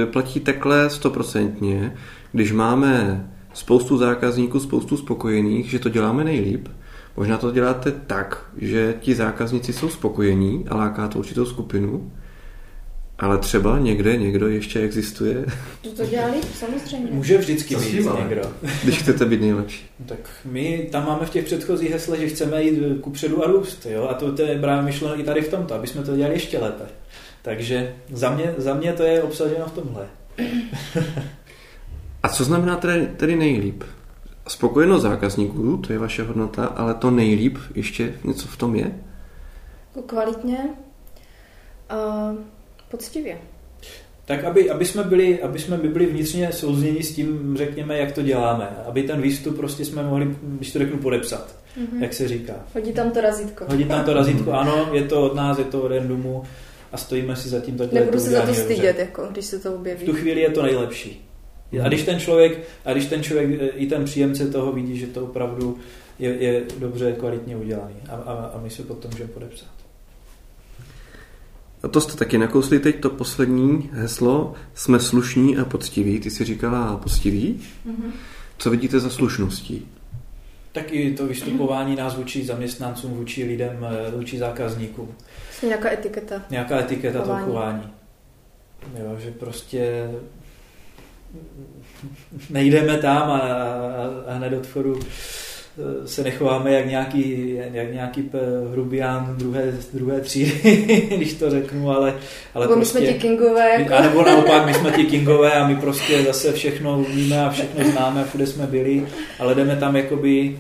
[0.07, 1.97] platí takhle stoprocentně,
[2.33, 6.69] když máme spoustu zákazníků, spoustu spokojených, že to děláme nejlíp.
[7.17, 12.13] Možná to děláte tak, že ti zákazníci jsou spokojení a láká to určitou skupinu,
[13.19, 15.45] ale třeba někde někdo ještě existuje.
[15.83, 17.09] To to dělali, samozřejmě.
[17.11, 18.43] Může vždycky být někdo.
[18.85, 19.87] Když chcete být nejlepší.
[20.07, 23.87] Tak my tam máme v těch předchozích hesle, že chceme jít ku předu a růst.
[23.91, 24.09] Jo?
[24.11, 26.59] A to, to je právě myšleno i tady v tomto, aby jsme to dělali ještě
[26.59, 26.85] lépe.
[27.43, 30.07] Takže za mě, za mě to je obsaženo v tomhle.
[32.23, 33.85] a co znamená tedy, tedy nejlíp?
[34.49, 39.01] Spokojenost zákazníků, to je vaše hodnota, ale to nejlíp ještě něco v tom je?
[39.95, 40.59] Jako kvalitně.
[41.93, 42.39] Uh
[42.91, 43.39] Poctivě.
[44.25, 48.23] Tak, aby, aby, jsme byli, aby jsme byli vnitřně souzněni s tím, řekněme, jak to
[48.23, 48.69] děláme.
[48.87, 52.03] Aby ten výstup prostě jsme mohli, když to řeknu, podepsat, mm-hmm.
[52.03, 52.55] jak se říká.
[52.75, 53.65] Hodí tam to razítko.
[53.69, 56.43] Hodí tam to razítko, ano, je to od nás, je to od Endumu
[56.93, 58.01] a stojíme si za tím takhle.
[58.01, 60.03] Nebudu se za to stydět, jako, když se to objeví.
[60.05, 61.30] V tu chvíli je to nejlepší.
[61.85, 65.25] A když ten člověk, a když ten člověk, i ten příjemce toho vidí, že to
[65.25, 65.79] opravdu
[66.19, 69.69] je, je dobře, kvalitně udělaný a, a, a my se potom můžeme podepsat.
[71.83, 74.55] A to jste taky nakousli teď, to poslední heslo.
[74.75, 76.21] Jsme slušní a poctiví.
[76.21, 77.61] Ty jsi říkala poctiví.
[77.87, 78.11] Mm-hmm.
[78.59, 79.89] Co vidíte za slušností?
[80.73, 85.09] Tak i to vystupování nás vůči zaměstnancům, vůči lidem, eh, vůči zákazníkům.
[85.63, 86.43] Nějaká etiketa.
[86.51, 87.45] Nějaká etiketa chování.
[87.45, 87.91] to chování.
[88.99, 90.11] Jo, že prostě
[92.51, 94.67] nejdeme tam a, a, a hned od
[96.05, 98.31] se nechováme jak nějaký, jak nějaký
[98.73, 102.15] hrubián druhé, druhé třídy, když to řeknu, ale,
[102.55, 103.71] ale Nebo prostě, my jsme ti kingové.
[103.81, 103.95] Jako...
[103.95, 107.91] A nebo naopak, my jsme ti kingové a my prostě zase všechno víme a všechno
[107.91, 109.07] známe, všude jsme byli,
[109.39, 110.59] ale jdeme tam jakoby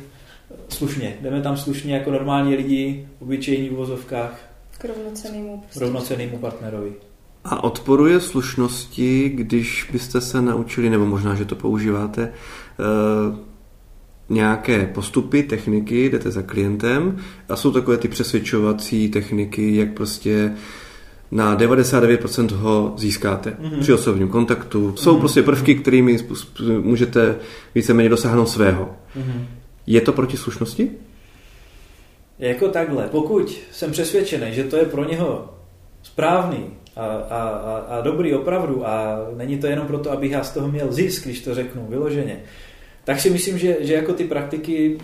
[0.68, 1.16] slušně.
[1.20, 4.40] Jdeme tam slušně jako normální lidi, obyčejní v vozovkách.
[4.78, 5.80] K rovnocenému, prostě.
[5.80, 6.92] rovnocenému partnerovi.
[7.45, 12.32] A odporuje slušnosti, když byste se naučili, nebo možná, že to používáte,
[12.78, 13.51] uh
[14.30, 17.16] nějaké postupy, techniky, jdete za klientem
[17.49, 20.53] a jsou takové ty přesvědčovací techniky, jak prostě
[21.30, 23.80] na 99% ho získáte mm-hmm.
[23.80, 24.97] při osobním kontaktu.
[24.97, 25.20] Jsou mm-hmm.
[25.20, 26.18] prostě prvky, kterými
[26.80, 27.36] můžete
[27.74, 28.97] víceméně dosáhnout svého.
[29.16, 29.45] Mm-hmm.
[29.86, 30.91] Je to proti slušnosti?
[32.38, 33.09] Jako takhle.
[33.11, 35.55] Pokud jsem přesvědčený, že to je pro něho
[36.03, 36.64] správný
[37.01, 40.92] a, a, a, dobrý opravdu a není to jenom proto, abych já z toho měl
[40.92, 42.40] zisk, když to řeknu vyloženě,
[43.05, 44.98] tak si myslím, že, že jako ty praktiky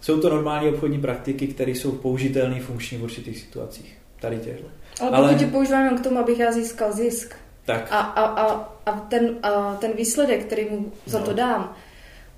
[0.00, 3.98] jsou to normální obchodní praktiky, které jsou použitelné, funkční v určitých situacích.
[4.20, 4.66] Tady těchto.
[5.00, 5.34] Ale pokud Ale...
[5.34, 7.34] tě používám k tomu, abych já získal zisk.
[7.64, 7.88] Tak.
[7.90, 11.24] A, a, a, a, ten, a ten výsledek, který mu za no.
[11.24, 11.76] to dám,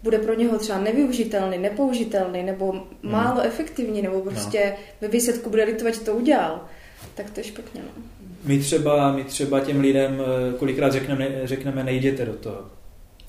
[0.03, 2.83] bude pro něho třeba nevyužitelný, nepoužitelný, nebo hmm.
[3.03, 3.47] málo hmm.
[3.47, 4.77] efektivní, nebo prostě no.
[5.01, 6.61] ve výsledku bude litovat, že to udělal,
[7.15, 7.81] tak to je špatně.
[7.83, 8.03] No.
[8.45, 12.59] My třeba, my třeba těm lidem eh, kolikrát řekneme, řekneme nejděte do toho.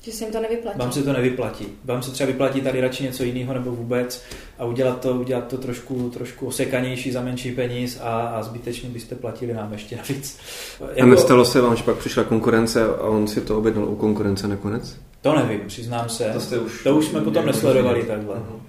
[0.02, 0.78] Že se jim to nevyplatí.
[0.78, 1.66] Vám se to nevyplatí.
[1.84, 4.22] Vám se třeba vyplatí tady radši něco jiného nebo vůbec
[4.58, 9.14] a udělat to, udělat to trošku, trošku osekanější za menší peníz a, a zbytečně byste
[9.14, 10.38] platili nám ještě navíc.
[10.80, 11.02] Jako...
[11.02, 14.48] A nestalo se vám, že pak přišla konkurence a on si to objednal u konkurence
[14.48, 14.96] nakonec?
[15.22, 16.30] To nevím, přiznám se.
[16.32, 18.34] To, jste už to už jsme potom nesledovali takhle.
[18.34, 18.60] Uh-huh.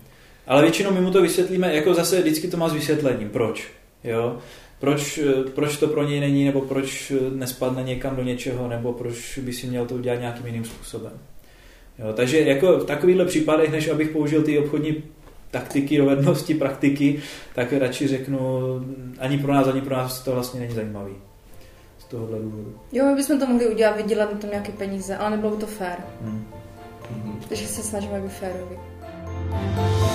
[0.47, 3.29] Ale většinou my mu to vysvětlíme, jako zase vždycky to má s vysvětlením.
[3.29, 3.67] Proč?
[4.03, 4.37] Jo?
[4.79, 5.19] Proč,
[5.55, 9.67] proč to pro něj není, nebo proč nespadne někam do něčeho, nebo proč by si
[9.67, 11.13] měl to udělat nějakým jiným způsobem.
[11.99, 15.03] Jo, takže jako v takovýchhle případech, než abych použil ty obchodní
[15.51, 17.19] taktiky, dovednosti, praktiky,
[17.55, 18.39] tak radši řeknu,
[19.19, 21.13] ani pro nás, ani pro nás to vlastně není zajímavý.
[21.99, 22.75] Z tohohle důvodu.
[22.91, 25.67] Jo, my bychom to mohli udělat, vydělat na tom nějaké peníze, ale nebylo by to
[25.67, 25.97] fér.
[26.21, 26.45] Hmm.
[27.11, 28.77] hmm Takže se snažíme být férovi.
[29.49, 30.06] představa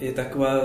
[0.00, 0.60] je, taková,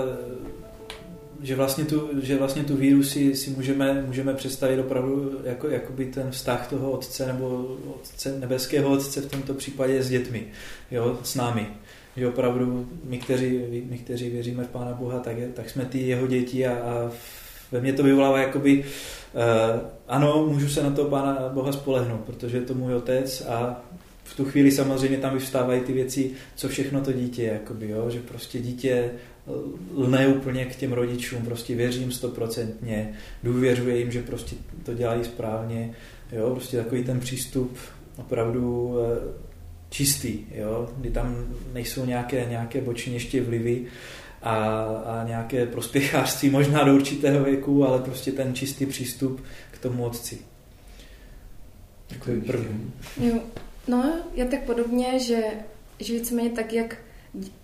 [1.42, 6.06] že vlastně tu, že vlastně tu víru si, si můžeme, můžeme představit opravdu jako, jakoby
[6.06, 10.46] ten vztah toho otce nebo otce, nebeského otce v tomto případě s dětmi,
[10.90, 11.66] jo, s námi.
[12.16, 13.60] Že opravdu my, kteří,
[13.90, 17.10] my, kteří věříme v Pána Boha, tak, je, tak jsme ty jeho děti a, a
[17.72, 22.56] ve mně to vyvolává jakoby, uh, ano, můžu se na to Pána Boha spolehnout, protože
[22.56, 23.84] je to můj otec a
[24.28, 28.10] v tu chvíli samozřejmě tam vyvstávají ty věci, co všechno to dítě je, jakoby, jo?
[28.10, 29.10] že prostě dítě
[29.94, 33.12] lne úplně k těm rodičům, prostě věřím stoprocentně,
[33.42, 35.94] důvěřuje jim, že prostě to dělají správně,
[36.32, 36.50] jo?
[36.50, 37.78] prostě takový ten přístup
[38.16, 39.34] opravdu eh,
[39.90, 40.90] čistý, jo?
[40.96, 43.84] kdy tam nejsou nějaké, nějaké boční ještě vlivy
[44.42, 44.56] a,
[45.06, 50.38] a nějaké prospěchářství možná do určitého věku, ale prostě ten čistý přístup k tomu otci.
[52.06, 52.92] Takový první.
[53.20, 53.40] Jo,
[53.88, 55.42] no, já tak podobně, že,
[56.00, 56.96] že víceméně tak, jak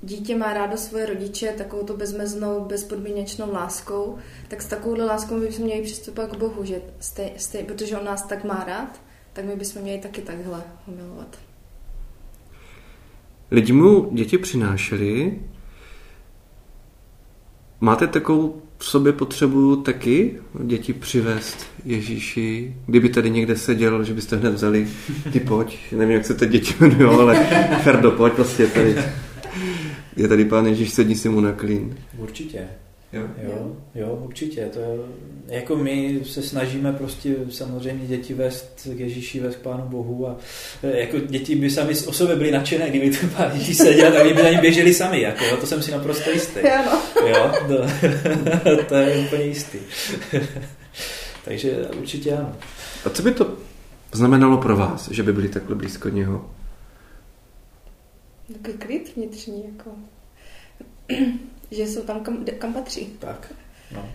[0.03, 4.19] dítě má rádo svoje rodiče takovou to bezmeznou, bezpodmínečnou láskou,
[4.49, 8.05] tak s takovouhle láskou my bychom měli přistupovat k Bohu, že stej, stej, protože on
[8.05, 9.01] nás tak má rád,
[9.33, 11.39] tak my bychom měli taky takhle ho milovat.
[13.51, 15.41] Lidi mu děti přinášeli.
[17.81, 22.75] Máte takovou v sobě potřebu taky děti přivést Ježíši?
[22.87, 24.89] Kdyby tady někde seděl, že byste hned vzali,
[25.33, 27.47] ty pojď, nevím, jak se teď děti jmenují, ale
[27.83, 28.97] Ferdo, pojď, prostě tady.
[30.17, 31.97] Je tady pán Ježíš, sedí si mu na klín.
[32.19, 32.69] Určitě.
[33.13, 33.23] Jo?
[33.43, 34.71] Jo, jo, určitě.
[34.73, 34.99] To je,
[35.47, 40.37] jako my se snažíme prostě samozřejmě děti vést k Ježíši, vést k Pánu Bohu a
[40.83, 44.35] e, jako děti by sami o sobě byly nadšené, kdyby to Pán Ježíš seděl, tak
[44.35, 46.61] by za ním běželi sami, jako, jo, to jsem si naprosto jistý.
[46.73, 47.03] Ano.
[47.27, 47.75] Jo, to,
[48.89, 49.79] to je úplně jistý.
[51.45, 52.57] Takže určitě ano.
[53.05, 53.57] A co by to
[54.13, 56.51] znamenalo pro vás, že by byli takhle blízko něho?
[58.53, 59.91] Takový klid vnitřní, jako
[61.73, 63.07] že jsou tam, kam, kam patří.
[63.19, 63.55] Tak,
[63.95, 64.09] no.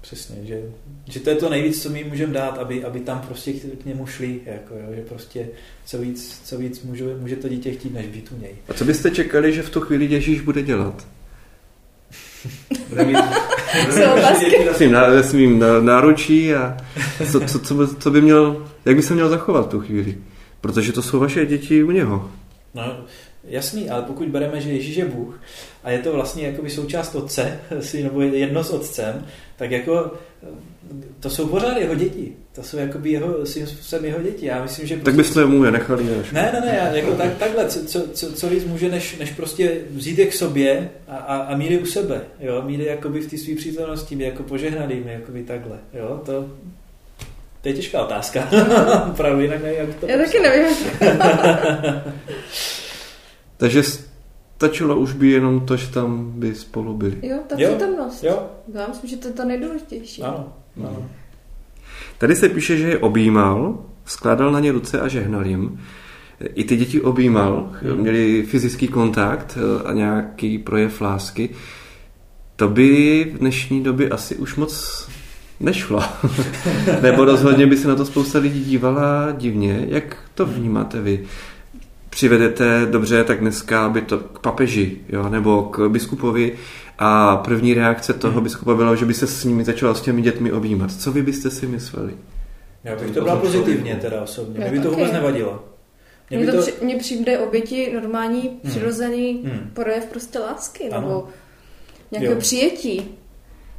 [0.00, 0.62] Přesně, že,
[1.08, 3.84] že to je to nejvíc, co my můžeme dát, aby, aby tam prostě k, k
[3.84, 5.48] němu šli, jako jo, že prostě
[5.84, 8.52] co víc, co víc může, může to dítě chtít, než být u něj.
[8.68, 11.06] A co byste čekali, že v tu chvíli Ježíš bude dělat?
[12.88, 13.12] bude mít,
[14.66, 16.76] na svým, na, svým náručí a
[17.32, 20.18] co, co, co, by, co by měl, jak by se měl zachovat v tu chvíli?
[20.60, 22.30] Protože to jsou vaše děti u něho.
[22.74, 22.96] No,
[23.44, 25.40] jasný, ale pokud bereme, že Ježíš je Bůh
[25.84, 27.60] a je to vlastně jakoby součást otce,
[28.02, 29.26] nebo jedno s otcem,
[29.56, 30.12] tak jako
[31.20, 32.32] to jsou pořád jeho děti.
[32.54, 34.46] To jsou jakoby jeho, svým způsobem jeho děti.
[34.46, 34.94] Já myslím, že...
[34.94, 35.04] Prostě...
[35.04, 36.30] Tak byste mu je nechali než.
[36.32, 40.18] Ne, ne, ne, jako tak, takhle, co, co, co víc může, než, než prostě vzít
[40.18, 43.30] je k sobě a, a, a mít je u sebe, jo, mít je jakoby v
[43.30, 46.48] té své přítomnosti, mít jako požehnat jakoby takhle, jo, to,
[47.62, 48.48] to je těžká otázka.
[49.16, 50.76] Pravdu jinak nevím, jak to Já taky nevím.
[53.58, 57.18] Takže stačilo už by jenom to, že tam by spolu byli.
[57.22, 58.24] Jo, ta přítomnost.
[58.24, 58.42] Jo.
[58.74, 60.22] Já myslím, že to je to nejdůležitější.
[60.22, 61.06] Ano, ano.
[62.18, 65.80] Tady se píše, že je objímal, skládal na ně ruce a žehnal jim.
[66.54, 67.96] I ty děti objímal, hmm.
[67.96, 71.50] měli fyzický kontakt a nějaký projev lásky.
[72.56, 75.08] To by v dnešní době asi už moc
[75.60, 76.02] nešlo.
[77.02, 79.84] Nebo rozhodně by se na to spousta lidí dívala divně.
[79.88, 81.24] Jak to vnímáte vy?
[82.18, 86.58] Přivedete, dobře, tak dneska by to k papeži, jo, nebo k biskupovi
[86.98, 88.42] a první reakce toho hmm.
[88.42, 90.92] biskupa byla, že by se s nimi začala s těmi dětmi objímat.
[90.92, 92.14] Co vy byste si mysleli?
[92.84, 94.60] Já bych to bral pozitivně teda osobně.
[94.60, 95.64] Mě by to vůbec nevadilo.
[96.30, 96.62] Mně, to, to...
[96.62, 98.60] Při, mně přijde oběti normální, hmm.
[98.70, 99.70] přirozený hmm.
[99.74, 101.00] projev prostě lásky, ano.
[101.00, 101.28] nebo
[102.10, 103.18] nějakého přijetí.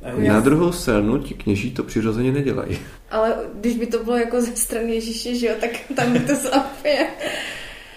[0.02, 2.80] Jako Na druhou stranu ti kněží to přirozeně nedělají.
[3.12, 6.36] Ale když by to bylo jako ze strany Ježíše, že jo, tak tam by to
[6.50, 7.08] zapě.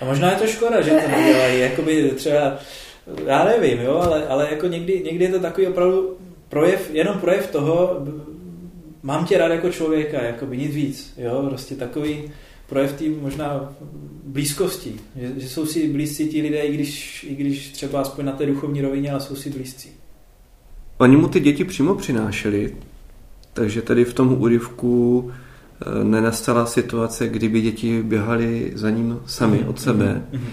[0.03, 2.59] A možná je to škoda, že to nedělají, jakoby třeba,
[3.27, 6.17] já nevím, jo, ale, ale jako někdy, někdy je to takový opravdu
[6.49, 8.07] projev, jenom projev toho,
[9.03, 12.31] mám tě rád jako člověka, jako by nic víc, jo, prostě takový
[12.69, 13.75] projev tým možná
[14.25, 18.33] blízkosti, že, že jsou si blízcí ti lidé, i když, i když třeba aspoň na
[18.33, 19.91] té duchovní rovině, ale jsou si blízcí.
[20.99, 22.77] Oni mu ty děti přímo přinášeli,
[23.53, 25.33] takže tady v tom úryvku
[26.03, 29.69] nenastala situace, kdyby děti běhali za ním sami mm-hmm.
[29.69, 30.27] od sebe.
[30.33, 30.53] Mm-hmm.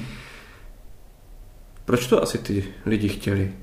[1.85, 3.53] Proč to asi ty lidi chtěli?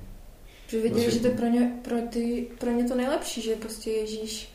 [0.69, 3.91] Že viděli, že to je pro ně, pro, ty, pro ně to nejlepší, že prostě
[3.91, 4.49] Ježíš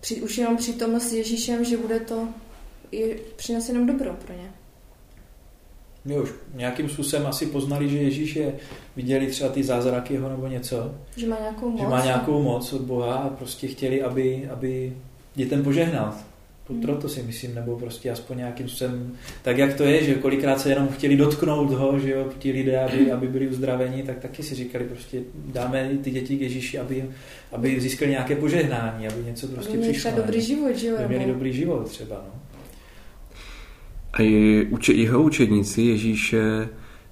[0.00, 2.28] při, už jenom přítomnost s Ježíšem, že bude to
[2.92, 4.50] je, přinese jenom dobro pro ně.
[6.04, 8.54] My už nějakým způsobem asi poznali, že Ježíš je,
[8.96, 10.94] viděli třeba ty zázraky jeho nebo něco.
[11.16, 11.80] Že má nějakou moc.
[11.80, 14.96] Že má nějakou moc od Boha a prostě chtěli, aby, aby
[15.36, 16.24] dětem požehnat.
[16.68, 16.80] Hmm.
[16.80, 19.12] Proto si myslím, nebo prostě aspoň nějakým způsobem,
[19.42, 22.80] tak jak to je, že kolikrát se jenom chtěli dotknout ho, že jo, ti lidé,
[22.80, 27.04] aby, aby byli uzdraveni, tak taky si říkali, prostě dáme ty děti k Ježíši, aby,
[27.52, 30.10] aby získali nějaké požehnání, aby něco prostě aby přišlo.
[30.10, 30.96] Aby dobrý život, že jo?
[30.98, 32.40] Aby měli dobrý život třeba, no.
[34.12, 34.22] A
[34.92, 36.68] jeho učedníci Ježíše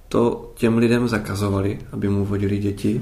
[0.09, 3.01] to těm lidem zakazovali, aby mu vodili děti.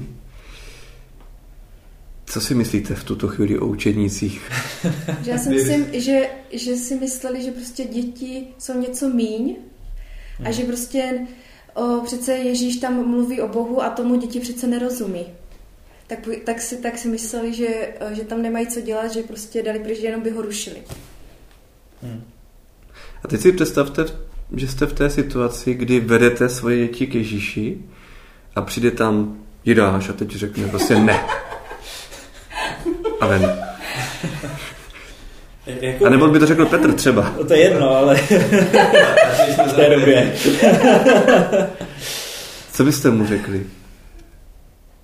[2.26, 4.50] Co si myslíte v tuto chvíli o učednících?
[5.22, 9.56] že já si myslím, že, že si mysleli, že prostě děti jsou něco míň
[10.44, 11.26] a že prostě
[11.74, 15.26] o, přece Ježíš tam mluví o Bohu a tomu děti přece nerozumí.
[16.06, 19.78] Tak, tak, si, tak si mysleli, že, že tam nemají co dělat, že prostě dali
[19.78, 20.76] pryč, jenom by ho rušili.
[22.02, 22.24] Hmm.
[23.24, 24.04] A teď si představte,
[24.56, 27.78] že jste v té situaci, kdy vedete svoje děti k Ježíši
[28.54, 31.20] a přijde tam Jidáš a teď řekne prostě ne.
[33.24, 33.42] A ven.
[35.80, 36.06] Jako...
[36.06, 37.32] A nebo by to řekl Petr třeba.
[37.38, 38.16] No to je jedno, ale
[39.66, 40.34] v té době.
[42.72, 43.66] Co byste mu řekli?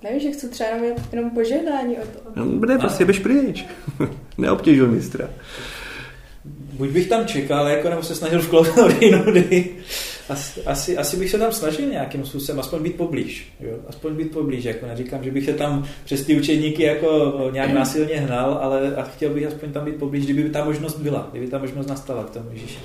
[0.03, 2.19] Nevím, že chci třeba jenom, jenom požehnání o to.
[2.35, 3.65] No, ne, prostě běž pryč.
[4.37, 5.27] Neobtěžuj mistra.
[6.71, 9.69] Buď bych tam čekal, jako, nebo se snažil vklouznout jinudy.
[10.29, 13.53] Asi, asi, asi, bych se tam snažil nějakým způsobem, aspoň být poblíž.
[13.59, 13.77] Jo?
[13.87, 18.15] Aspoň být poblíž, jako neříkám, že bych se tam přes ty učedníky jako nějak násilně
[18.15, 21.57] hnal, ale a chtěl bych aspoň tam být poblíž, kdyby ta možnost byla, kdyby ta
[21.57, 22.79] možnost nastala k tomu Ježíši.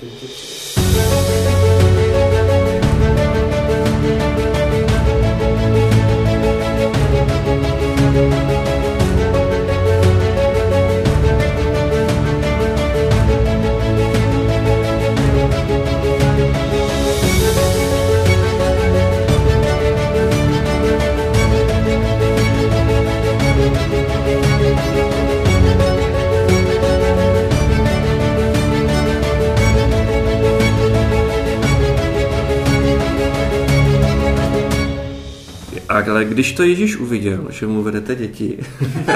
[35.88, 38.58] Ale když to Ježíš uviděl, že mu vedete děti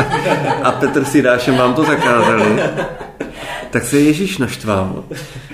[0.62, 2.62] a Petr si Dášem vám to zakázali,
[3.70, 5.04] tak se Ježíš naštval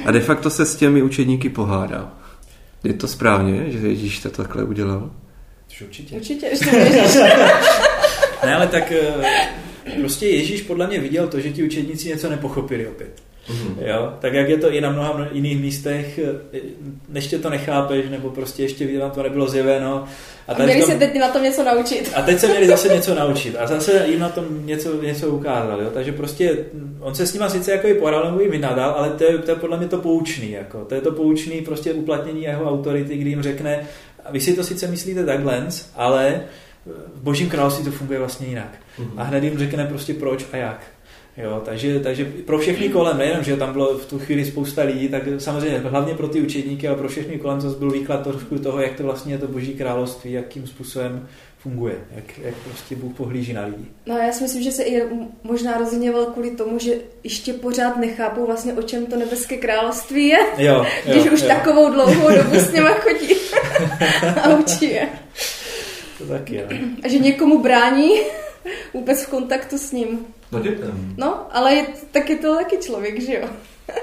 [0.05, 2.11] a de facto se s těmi učedníky pohádal.
[2.85, 5.11] Je to správně, že Ježíš to takhle udělal?
[5.83, 6.17] Určitě.
[6.17, 7.15] Určitě, Ježíš.
[8.45, 9.15] ne, ale tak eh,
[10.01, 13.23] prostě Ježíš podle mě viděl to, že ti učedníci něco nepochopili opět.
[13.51, 13.87] Mm-hmm.
[13.87, 14.13] Jo?
[14.21, 16.61] Tak jak je to i na mnoha jiných místech, eh,
[17.09, 20.05] než tě to nechápeš, nebo prostě ještě vám to nebylo zjeveno.
[20.49, 22.13] A, a měli tom, se teď na tom něco naučit.
[22.15, 23.57] A teď se měli zase něco naučit.
[23.59, 25.81] A zase jim na tom něco, něco ukázal.
[25.81, 25.91] Jo?
[25.95, 26.59] Takže prostě
[27.01, 29.51] on se s nima sice jako i poradil, nebo jim vynadal, ale to je, to
[29.51, 30.51] je podle mě to poučný.
[30.51, 30.85] Jako.
[30.85, 33.87] To je to poučný prostě uplatnění jeho autority, kdy jim řekne,
[34.31, 36.43] vy si to sice myslíte takhle, ale
[37.15, 38.79] v božím království to funguje vlastně jinak.
[38.99, 39.13] Mm-hmm.
[39.17, 40.81] A hned jim řekne prostě proč a jak.
[41.37, 45.09] Jo, takže, takže pro všechny kolem, nejenom, že tam bylo v tu chvíli spousta lidí,
[45.09, 48.81] tak samozřejmě hlavně pro ty učedníky, ale pro všechny kolem zase byl výklad trošku toho,
[48.81, 51.29] jak to vlastně je to boží království, jakým způsobem
[51.59, 53.85] funguje, jak, jak prostě Bůh pohlíží na lidi.
[54.07, 55.03] No já si myslím, že se i
[55.43, 56.93] možná rozhněval kvůli tomu, že
[57.25, 60.39] ještě pořád nechápou vlastně, o čem to nebeské království je.
[60.59, 60.75] Jo,
[61.07, 61.49] jo, Když už jo.
[61.49, 63.35] takovou dlouhou dobu s něma chodí
[64.43, 65.09] a učí je.
[66.19, 66.63] To taky.
[67.05, 68.11] A že někomu brání
[68.95, 70.19] vůbec v kontaktu s ním.
[70.53, 71.15] No dětem.
[71.17, 73.49] No, ale je, tak je to taky člověk, že jo?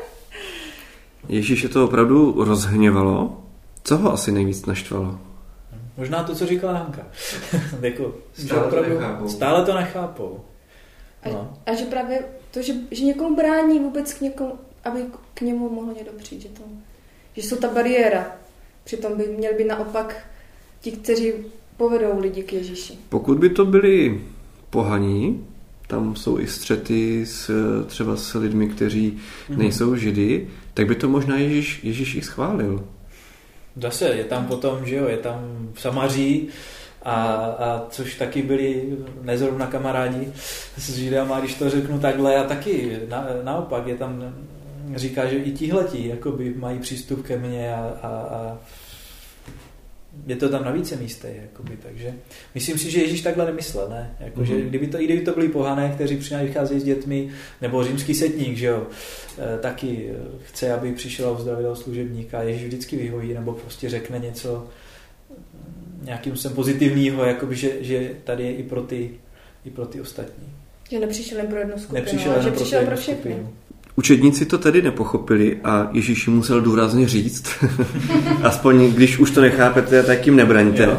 [1.30, 3.43] Ježíš je to opravdu rozhněvalo.
[3.84, 5.20] Co ho asi nejvíc naštvalo?
[5.97, 7.07] Možná to, co říkala Hanka.
[7.82, 9.30] jako, stále, opravdu, to nechápou.
[9.30, 10.39] stále to nechápou.
[11.26, 11.57] No.
[11.66, 14.53] A, a že právě to, že, že někomu brání vůbec k někomu,
[14.84, 14.99] aby
[15.34, 16.61] k němu mohlo někdo přijít, že, to,
[17.34, 18.32] že jsou ta bariéra.
[18.84, 20.26] Přitom by měli být naopak
[20.82, 21.34] ti, kteří
[21.78, 22.97] povedou lidi k Ježíši.
[23.09, 24.22] Pokud by to byli
[24.74, 25.45] pohaní,
[25.88, 27.51] tam jsou i střety s,
[27.88, 29.57] třeba s lidmi, kteří mm-hmm.
[29.57, 32.84] nejsou židy, tak by to možná Ježíš, Ježíš i schválil.
[33.78, 36.47] Zase je tam potom, že jo, je tam v Samaří,
[37.03, 40.34] a, a což taky byli nezrovna kamarádi
[40.78, 44.34] s Židama, když to řeknu takhle, a taky na, naopak je tam,
[44.95, 48.57] říká, že i tihletí jakoby mají přístup ke mně a, a, a
[50.28, 52.14] je to tam na více místech, jakoby, takže
[52.55, 54.16] myslím si, že Ježíš takhle nemyslel, ne?
[54.20, 54.43] Jako, mm-hmm.
[54.43, 54.70] že mhm.
[54.70, 57.30] kdyby to, i kdyby to byli pohané, kteří přicházejí s dětmi,
[57.61, 58.88] nebo římský setník, že jo,
[59.38, 64.20] e, taky eh, chce, aby přišel a uzdravil služebníka, Ježíš vždycky vyhojí, nebo prostě řekne
[64.20, 64.68] něco
[65.30, 69.11] mm, nějakým sem pozitivního, jakoby, že, že tady je i pro ty,
[69.66, 70.53] i pro ty ostatní.
[70.89, 73.32] Že nepřišel jen pro jednu skupinu, nepřišel ale že přišel pro všechny.
[73.32, 73.53] Skupinu.
[73.95, 77.45] Učedníci to tedy nepochopili a Ježíš jim musel důrazně říct,
[78.43, 80.97] aspoň když už to nechápete, tak jim nebraňte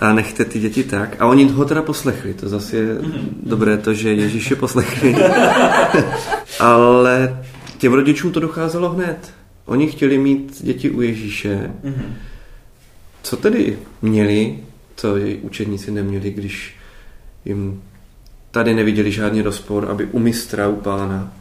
[0.00, 1.16] a nechte ty děti tak.
[1.18, 2.98] A oni ho teda poslechli, to zase je
[3.42, 5.16] dobré to, že Ježíš je poslechli.
[6.60, 7.44] Ale
[7.78, 9.32] těm rodičům to docházelo hned.
[9.64, 11.70] Oni chtěli mít děti u Ježíše.
[13.22, 14.58] Co tedy měli,
[14.96, 16.74] co učedníci neměli, když
[17.44, 17.82] jim
[18.50, 21.32] tady neviděli žádný rozpor, aby u mistra, u pána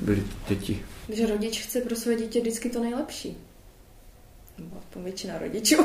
[0.00, 0.84] byly děti.
[1.08, 3.36] Že rodič chce pro své dítě vždycky to nejlepší.
[4.58, 5.76] Nebo většina rodičů.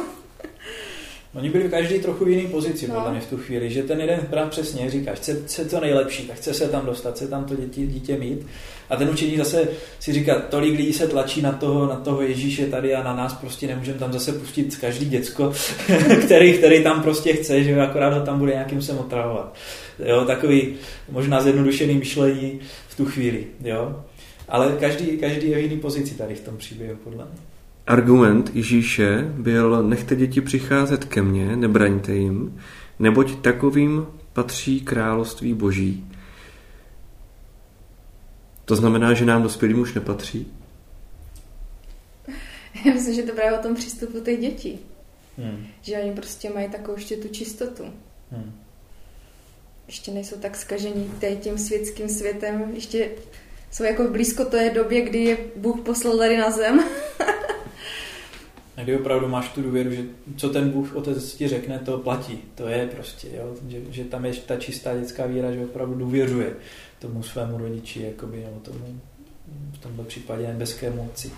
[1.36, 2.95] Oni byli každý trochu v jiné pozici, no.
[2.95, 6.23] podle mě v tu chvíli, že ten jeden právě přesně říká, chce, chce to nejlepší,
[6.23, 8.47] tak chce se tam dostat, chce tam to dítě, dítě mít.
[8.89, 9.67] A ten učeník zase
[9.99, 13.34] si říká, tolik lidí se tlačí na toho, na toho Ježíše tady a na nás
[13.34, 15.53] prostě nemůžeme tam zase pustit každý děcko,
[16.25, 19.55] který, který tam prostě chce, že akorát ho tam bude nějakým se otravovat.
[20.05, 20.75] Jo, takový
[21.09, 23.45] možná zjednodušený myšlení v tu chvíli.
[23.63, 24.03] Jo.
[24.49, 27.53] Ale každý, každý je v jiný pozici tady v tom příběhu, podle mě.
[27.88, 32.61] Argument Ježíše byl nechte děti přicházet ke mně, nebraňte jim,
[32.99, 36.09] neboť takovým patří království boží.
[38.65, 40.53] To znamená, že nám dospělým už nepatří?
[42.86, 44.79] Já myslím, že to právě o tom přístupu těch dětí.
[45.38, 45.65] Hmm.
[45.81, 47.84] Že oni prostě mají takovou ještě tu čistotu.
[48.31, 48.53] Hmm.
[49.88, 53.09] Ještě nejsou tak skažení tím světským světem, ještě
[53.71, 56.84] jsou jako blízko té době, kdy je Bůh poslal tady na zem.
[58.78, 60.03] A kdy opravdu máš tu důvěru, že
[60.38, 62.39] co ten Bůh otec ti řekne, to platí.
[62.55, 63.55] To je prostě, jo?
[63.67, 66.53] Že, že tam je ta čistá dětská víra, že opravdu důvěřuje
[66.99, 68.99] tomu svému rodiči, jakoby, nebo tomu
[69.74, 71.32] v tomto případě nebeskému otci.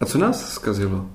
[0.00, 1.06] A co nás zkazilo?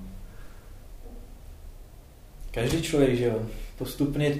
[2.50, 3.42] Každý člověk, že jo,
[3.78, 4.38] postupně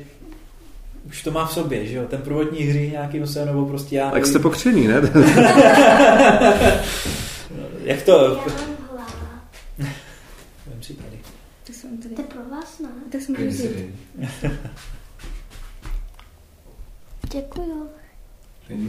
[1.07, 4.11] už to má v sobě, že jo, ten prvotní hřích nějakým se, nebo prostě já...
[4.11, 5.01] Tak jste pokřený, ne?
[7.84, 8.41] Jak to...
[10.66, 11.18] Vem si tady.
[11.66, 12.14] Tak jsem tady.
[12.14, 12.89] To je pro vás, ne?
[13.12, 13.51] Tak jsem tady.
[17.33, 17.89] Děkuju.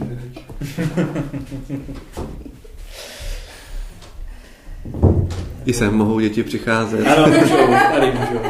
[5.64, 7.06] I sem mohou děti přicházet.
[7.06, 8.40] Ano, můžou, tady můžou.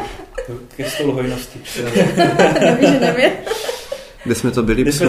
[0.75, 1.59] Ke stolu hojnosti.
[4.23, 4.81] Kde jsme to byli?
[4.81, 5.07] Kde jsme,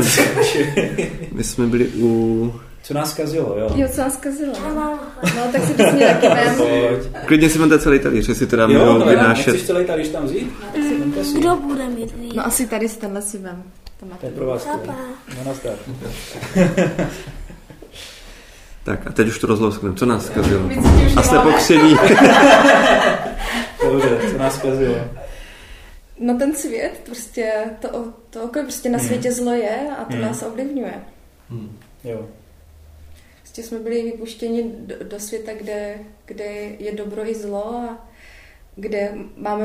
[1.32, 2.54] My jsme byli u...
[2.84, 3.70] Co nás kazilo, jo?
[3.74, 4.52] Jo, co nás kazilo.
[4.74, 4.98] No,
[5.36, 6.56] no tak si to mě taky vem.
[7.26, 9.54] Klidně si máte celý talíř, jestli teda jo, můžou vynášet.
[9.54, 10.52] Jo, celý talíř tam vzít?
[11.16, 12.34] No, Kdo bude mít víc?
[12.34, 13.62] No asi tady si tenhle si vem.
[14.20, 14.64] To je pro vás.
[14.64, 14.94] Papa.
[15.38, 15.74] No nazdar.
[18.84, 19.96] Tak a teď už to rozlouskneme.
[19.96, 20.70] Co nás zkazilo?
[21.16, 21.96] A jste pokřeví.
[23.84, 24.94] Dobře, co nás zkazilo?
[26.20, 27.88] No ten svět, prostě to,
[28.30, 30.22] to oko prostě na světě zlo je a to hmm.
[30.22, 30.94] nás ovlivňuje.
[31.50, 31.78] Hmm.
[32.04, 32.28] Jo.
[33.54, 36.44] Prostě jsme byli vypuštěni do, do světa, kde, kde
[36.78, 38.08] je dobro i zlo a
[38.76, 39.64] kde máme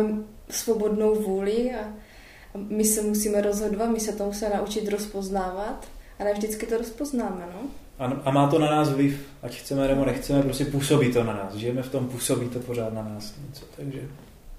[0.50, 1.80] svobodnou vůli a,
[2.54, 5.88] a my se musíme rozhodovat, my se to musíme naučit rozpoznávat
[6.20, 7.62] a ne vždycky to rozpoznáme, no.
[8.00, 11.34] A, a má to na nás vliv, ať chceme nebo nechceme, prostě působí to na
[11.34, 11.56] nás.
[11.56, 14.00] Žijeme v tom, působí to pořád na nás něco, takže...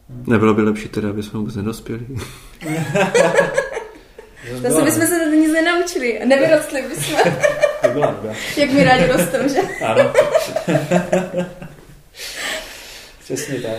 [0.09, 0.25] Hm.
[0.27, 2.07] Nebylo by lepší teda, aby jsme vůbec nedospěli.
[4.49, 7.33] Zase bychom se to nic nenaučili a nevyrostli bychom.
[7.83, 8.35] to byla nuda.
[8.57, 9.61] Jak mi rádi rostou, že?
[9.85, 10.13] Ano.
[13.25, 13.79] Přesně tak.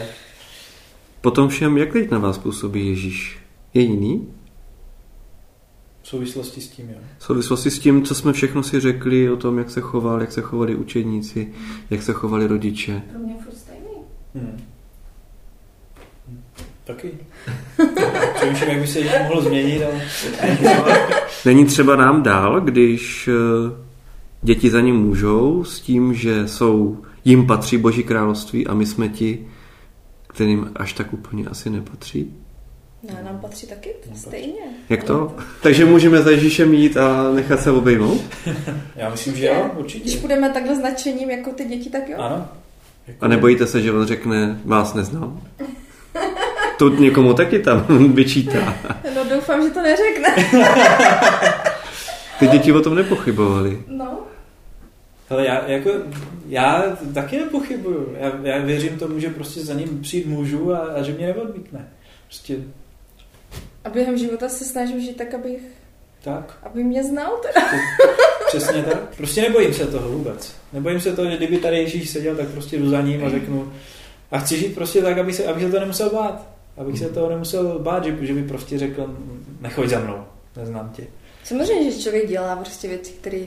[1.21, 3.39] Potom všem, jak teď na vás působí Ježíš?
[3.73, 4.33] Je jiný?
[6.01, 6.97] V souvislosti s tím, jo.
[7.17, 10.31] V souvislosti s tím, co jsme všechno si řekli o tom, jak se choval, jak
[10.31, 11.53] se chovali učeníci,
[11.89, 13.01] jak se chovali rodiče.
[13.11, 13.87] Pro mě furt stejný.
[14.35, 14.63] Hmm.
[16.91, 17.11] Taky.
[18.35, 19.83] Přemýšlím, jak by se ještě mohlo změnit.
[20.77, 21.07] Ale...
[21.45, 23.75] Není třeba nám dál, když eh,
[24.41, 29.09] děti za ním můžou s tím, že jsou, jim patří Boží království a my jsme
[29.09, 29.47] ti,
[30.27, 32.35] kterým až tak úplně asi nepatří?
[33.03, 34.61] Ne, nám patří taky stejně.
[34.89, 35.35] Jak to?
[35.61, 38.21] Takže můžeme za Ježíšem jít a nechat se obejmout?
[38.95, 40.03] Já myslím, že jo, určitě.
[40.03, 42.17] Když budeme takhle značením jako ty děti, tak jo.
[42.19, 42.47] Ano.
[43.21, 45.41] A nebojíte se, že on řekne, vás neznám?
[46.81, 48.77] To někomu taky tam vyčítá.
[49.15, 50.35] No doufám, že to neřekne.
[52.39, 53.83] Ty děti o tom nepochybovali.
[53.87, 54.19] No.
[55.29, 55.89] Ale já, jako,
[56.47, 58.15] já taky nepochybuju.
[58.19, 61.87] Já, já věřím tomu, že prostě za ním přijít můžu a, a že mě neodmítne.
[62.27, 62.57] Prostě...
[63.83, 65.61] A během života se snažím žít tak, abych
[66.23, 66.57] tak.
[66.63, 67.67] Aby mě znal teda.
[68.47, 69.15] Přesně tak.
[69.17, 70.55] Prostě nebojím se toho vůbec.
[70.73, 73.71] Nebojím se toho, že kdyby tady Ježíš seděl, tak prostě jdu za ním a řeknu
[74.31, 76.50] a chci žít prostě tak, aby se, aby se to nemusel bát.
[76.77, 79.15] Abych se toho nemusel bát, že, že by prostě řekl,
[79.61, 80.25] nechoď za mnou,
[80.57, 81.07] neznám tě.
[81.43, 83.45] Samozřejmě, že člověk dělá prostě věci, které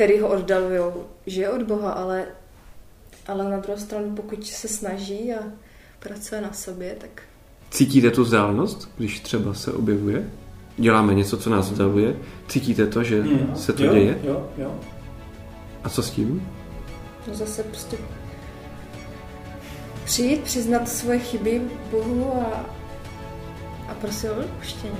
[0.00, 0.92] který ho oddalují,
[1.26, 2.26] že je od Boha, ale,
[3.26, 5.42] ale na druhou stranu, pokud se snaží a
[5.98, 7.22] pracuje na sobě, tak...
[7.70, 10.30] Cítíte tu vzdálenost, když třeba se objevuje?
[10.76, 12.16] Děláme něco, co nás vzdaluje?
[12.48, 14.18] Cítíte to, že mm, se to jo, děje?
[14.24, 14.80] Jo, jo.
[15.84, 16.48] A co s tím?
[17.28, 17.96] No zase prostě
[20.04, 22.70] přijít, přiznat svoje chyby Bohu a,
[23.88, 24.96] a prosit o odpuštění.